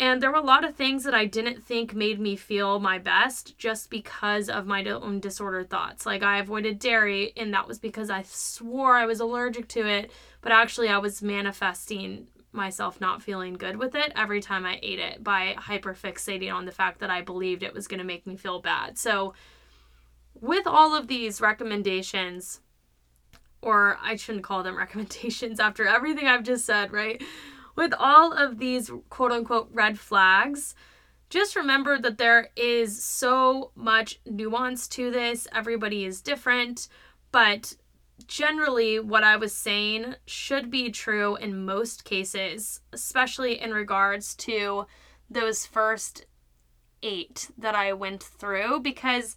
And 0.00 0.22
there 0.22 0.30
were 0.30 0.38
a 0.38 0.42
lot 0.42 0.64
of 0.64 0.74
things 0.74 1.04
that 1.04 1.12
I 1.12 1.26
didn't 1.26 1.62
think 1.62 1.94
made 1.94 2.18
me 2.18 2.34
feel 2.34 2.80
my 2.80 2.96
best 2.96 3.58
just 3.58 3.90
because 3.90 4.48
of 4.48 4.66
my 4.66 4.82
own 4.82 5.20
disordered 5.20 5.68
thoughts. 5.68 6.06
Like 6.06 6.22
I 6.22 6.38
avoided 6.38 6.78
dairy, 6.78 7.34
and 7.36 7.52
that 7.52 7.68
was 7.68 7.78
because 7.78 8.08
I 8.08 8.22
swore 8.22 8.96
I 8.96 9.04
was 9.04 9.20
allergic 9.20 9.68
to 9.68 9.86
it, 9.86 10.10
but 10.40 10.52
actually 10.52 10.88
I 10.88 10.96
was 10.96 11.20
manifesting 11.20 12.28
myself 12.50 12.98
not 12.98 13.22
feeling 13.22 13.52
good 13.52 13.76
with 13.76 13.94
it 13.94 14.10
every 14.16 14.40
time 14.40 14.64
I 14.64 14.80
ate 14.82 14.98
it 14.98 15.22
by 15.22 15.54
hyperfixating 15.58 16.52
on 16.52 16.64
the 16.64 16.72
fact 16.72 17.00
that 17.00 17.10
I 17.10 17.20
believed 17.20 17.62
it 17.62 17.74
was 17.74 17.86
going 17.86 17.98
to 17.98 18.04
make 18.04 18.26
me 18.26 18.38
feel 18.38 18.58
bad. 18.58 18.96
So, 18.96 19.34
with 20.32 20.66
all 20.66 20.94
of 20.94 21.08
these 21.08 21.42
recommendations, 21.42 22.60
or 23.60 23.98
I 24.02 24.16
shouldn't 24.16 24.44
call 24.44 24.62
them 24.62 24.78
recommendations 24.78 25.60
after 25.60 25.86
everything 25.86 26.26
I've 26.26 26.42
just 26.42 26.64
said, 26.64 26.90
right? 26.90 27.22
With 27.76 27.92
all 27.98 28.32
of 28.32 28.58
these 28.58 28.90
quote 29.08 29.32
unquote 29.32 29.70
red 29.72 29.98
flags, 29.98 30.74
just 31.28 31.54
remember 31.54 31.98
that 31.98 32.18
there 32.18 32.50
is 32.56 33.02
so 33.02 33.70
much 33.74 34.20
nuance 34.26 34.88
to 34.88 35.10
this. 35.10 35.46
Everybody 35.54 36.04
is 36.04 36.20
different, 36.20 36.88
but 37.30 37.76
generally, 38.26 38.98
what 38.98 39.24
I 39.24 39.36
was 39.36 39.54
saying 39.54 40.16
should 40.26 40.70
be 40.70 40.90
true 40.90 41.36
in 41.36 41.64
most 41.64 42.04
cases, 42.04 42.80
especially 42.92 43.60
in 43.60 43.72
regards 43.72 44.34
to 44.36 44.86
those 45.30 45.64
first 45.64 46.26
eight 47.02 47.50
that 47.56 47.74
I 47.74 47.92
went 47.92 48.22
through, 48.22 48.80
because 48.80 49.36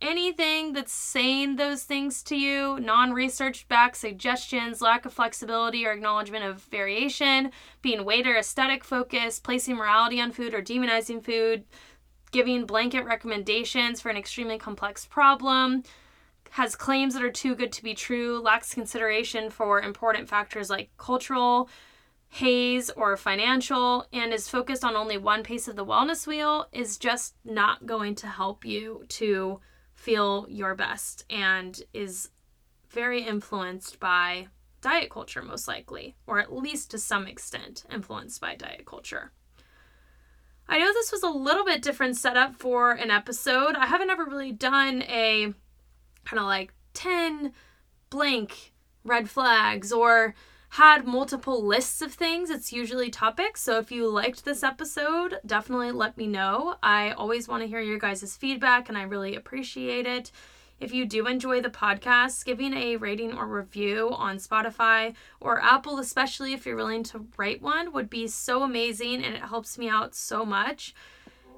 anything 0.00 0.72
that's 0.72 0.92
saying 0.92 1.56
those 1.56 1.82
things 1.82 2.22
to 2.24 2.36
you, 2.36 2.78
non 2.80 3.12
researched 3.12 3.68
back 3.68 3.96
suggestions, 3.96 4.80
lack 4.80 5.04
of 5.04 5.12
flexibility 5.12 5.86
or 5.86 5.92
acknowledgement 5.92 6.44
of 6.44 6.62
variation, 6.64 7.50
being 7.82 8.04
weight 8.04 8.26
or 8.26 8.36
aesthetic 8.36 8.84
focused, 8.84 9.42
placing 9.42 9.76
morality 9.76 10.20
on 10.20 10.32
food 10.32 10.54
or 10.54 10.62
demonizing 10.62 11.22
food, 11.24 11.64
giving 12.30 12.66
blanket 12.66 13.04
recommendations 13.04 14.00
for 14.00 14.08
an 14.08 14.16
extremely 14.16 14.58
complex 14.58 15.04
problem, 15.04 15.82
has 16.50 16.76
claims 16.76 17.14
that 17.14 17.22
are 17.22 17.30
too 17.30 17.54
good 17.54 17.72
to 17.72 17.82
be 17.82 17.94
true, 17.94 18.40
lacks 18.40 18.74
consideration 18.74 19.50
for 19.50 19.80
important 19.80 20.28
factors 20.28 20.70
like 20.70 20.90
cultural. 20.96 21.68
HAES 22.30 22.90
or 22.90 23.16
financial, 23.16 24.06
and 24.12 24.34
is 24.34 24.50
focused 24.50 24.84
on 24.84 24.94
only 24.94 25.16
one 25.16 25.42
piece 25.42 25.66
of 25.66 25.76
the 25.76 25.86
wellness 25.86 26.26
wheel, 26.26 26.66
is 26.72 26.98
just 26.98 27.36
not 27.42 27.86
going 27.86 28.14
to 28.16 28.26
help 28.26 28.66
you 28.66 29.06
to 29.08 29.60
feel 29.98 30.46
your 30.48 30.76
best 30.76 31.24
and 31.28 31.82
is 31.92 32.30
very 32.88 33.22
influenced 33.22 33.98
by 33.98 34.46
diet 34.80 35.10
culture, 35.10 35.42
most 35.42 35.66
likely, 35.66 36.14
or 36.24 36.38
at 36.38 36.52
least 36.52 36.92
to 36.92 36.98
some 36.98 37.26
extent 37.26 37.84
influenced 37.92 38.40
by 38.40 38.54
diet 38.54 38.86
culture. 38.86 39.32
I 40.68 40.78
know 40.78 40.92
this 40.92 41.10
was 41.10 41.24
a 41.24 41.28
little 41.28 41.64
bit 41.64 41.82
different 41.82 42.16
setup 42.16 42.54
for 42.54 42.92
an 42.92 43.10
episode. 43.10 43.74
I 43.74 43.86
haven't 43.86 44.10
ever 44.10 44.24
really 44.24 44.52
done 44.52 45.02
a 45.02 45.52
kind 46.24 46.38
of 46.38 46.44
like 46.44 46.72
10 46.94 47.52
blank 48.08 48.72
red 49.02 49.28
flags 49.28 49.92
or 49.92 50.34
had 50.70 51.06
multiple 51.06 51.64
lists 51.64 52.02
of 52.02 52.12
things. 52.12 52.50
It's 52.50 52.72
usually 52.72 53.10
topics. 53.10 53.62
So 53.62 53.78
if 53.78 53.90
you 53.90 54.08
liked 54.08 54.44
this 54.44 54.62
episode, 54.62 55.40
definitely 55.46 55.92
let 55.92 56.16
me 56.16 56.26
know. 56.26 56.76
I 56.82 57.12
always 57.12 57.48
want 57.48 57.62
to 57.62 57.68
hear 57.68 57.80
your 57.80 57.98
guys' 57.98 58.36
feedback 58.36 58.88
and 58.88 58.98
I 58.98 59.02
really 59.02 59.34
appreciate 59.34 60.06
it. 60.06 60.30
If 60.80 60.92
you 60.92 61.06
do 61.06 61.26
enjoy 61.26 61.60
the 61.60 61.70
podcast, 61.70 62.44
giving 62.44 62.72
a 62.72 62.96
rating 62.96 63.36
or 63.36 63.46
review 63.46 64.10
on 64.12 64.36
Spotify 64.36 65.14
or 65.40 65.60
Apple, 65.60 65.98
especially 65.98 66.52
if 66.52 66.64
you're 66.66 66.76
willing 66.76 67.02
to 67.04 67.26
write 67.36 67.60
one, 67.60 67.92
would 67.92 68.08
be 68.08 68.28
so 68.28 68.62
amazing 68.62 69.24
and 69.24 69.34
it 69.34 69.42
helps 69.42 69.76
me 69.76 69.88
out 69.88 70.14
so 70.14 70.44
much. 70.44 70.94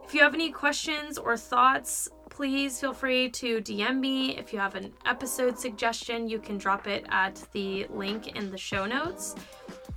If 0.04 0.14
you 0.14 0.22
have 0.22 0.34
any 0.34 0.50
questions 0.50 1.18
or 1.18 1.36
thoughts, 1.36 2.08
please 2.30 2.80
feel 2.80 2.94
free 2.94 3.28
to 3.30 3.60
DM 3.60 3.98
me. 3.98 4.38
If 4.38 4.52
you 4.52 4.58
have 4.58 4.74
an 4.74 4.92
episode 5.04 5.58
suggestion, 5.58 6.28
you 6.28 6.38
can 6.38 6.56
drop 6.56 6.86
it 6.86 7.04
at 7.10 7.44
the 7.52 7.86
link 7.90 8.36
in 8.36 8.50
the 8.50 8.56
show 8.56 8.86
notes. 8.86 9.34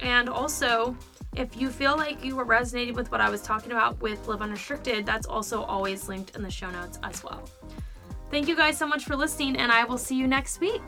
And 0.02 0.28
also, 0.28 0.98
If 1.36 1.60
you 1.60 1.70
feel 1.70 1.98
like 1.98 2.24
you 2.24 2.36
were 2.36 2.44
resonating 2.44 2.94
with 2.94 3.12
what 3.12 3.20
I 3.20 3.30
was 3.30 3.42
talking 3.42 3.72
about 3.72 4.00
with 4.02 4.28
Live 4.28 4.44
Unrestricted, 4.44 5.04
that's 5.04 5.26
also 5.26 5.64
always 5.64 6.08
linked 6.08 6.36
in 6.36 6.44
the 6.44 6.52
show 6.52 6.70
notes 6.70 7.00
as 7.02 7.24
well. 7.24 7.50
Thank 8.30 8.48
you 8.48 8.56
guys 8.56 8.78
so 8.78 8.88
much 8.88 9.06
for 9.06 9.16
listening, 9.16 9.58
and 9.58 9.72
I 9.72 9.84
will 9.84 9.98
see 9.98 10.16
you 10.16 10.28
next 10.28 10.60
week. 10.60 10.84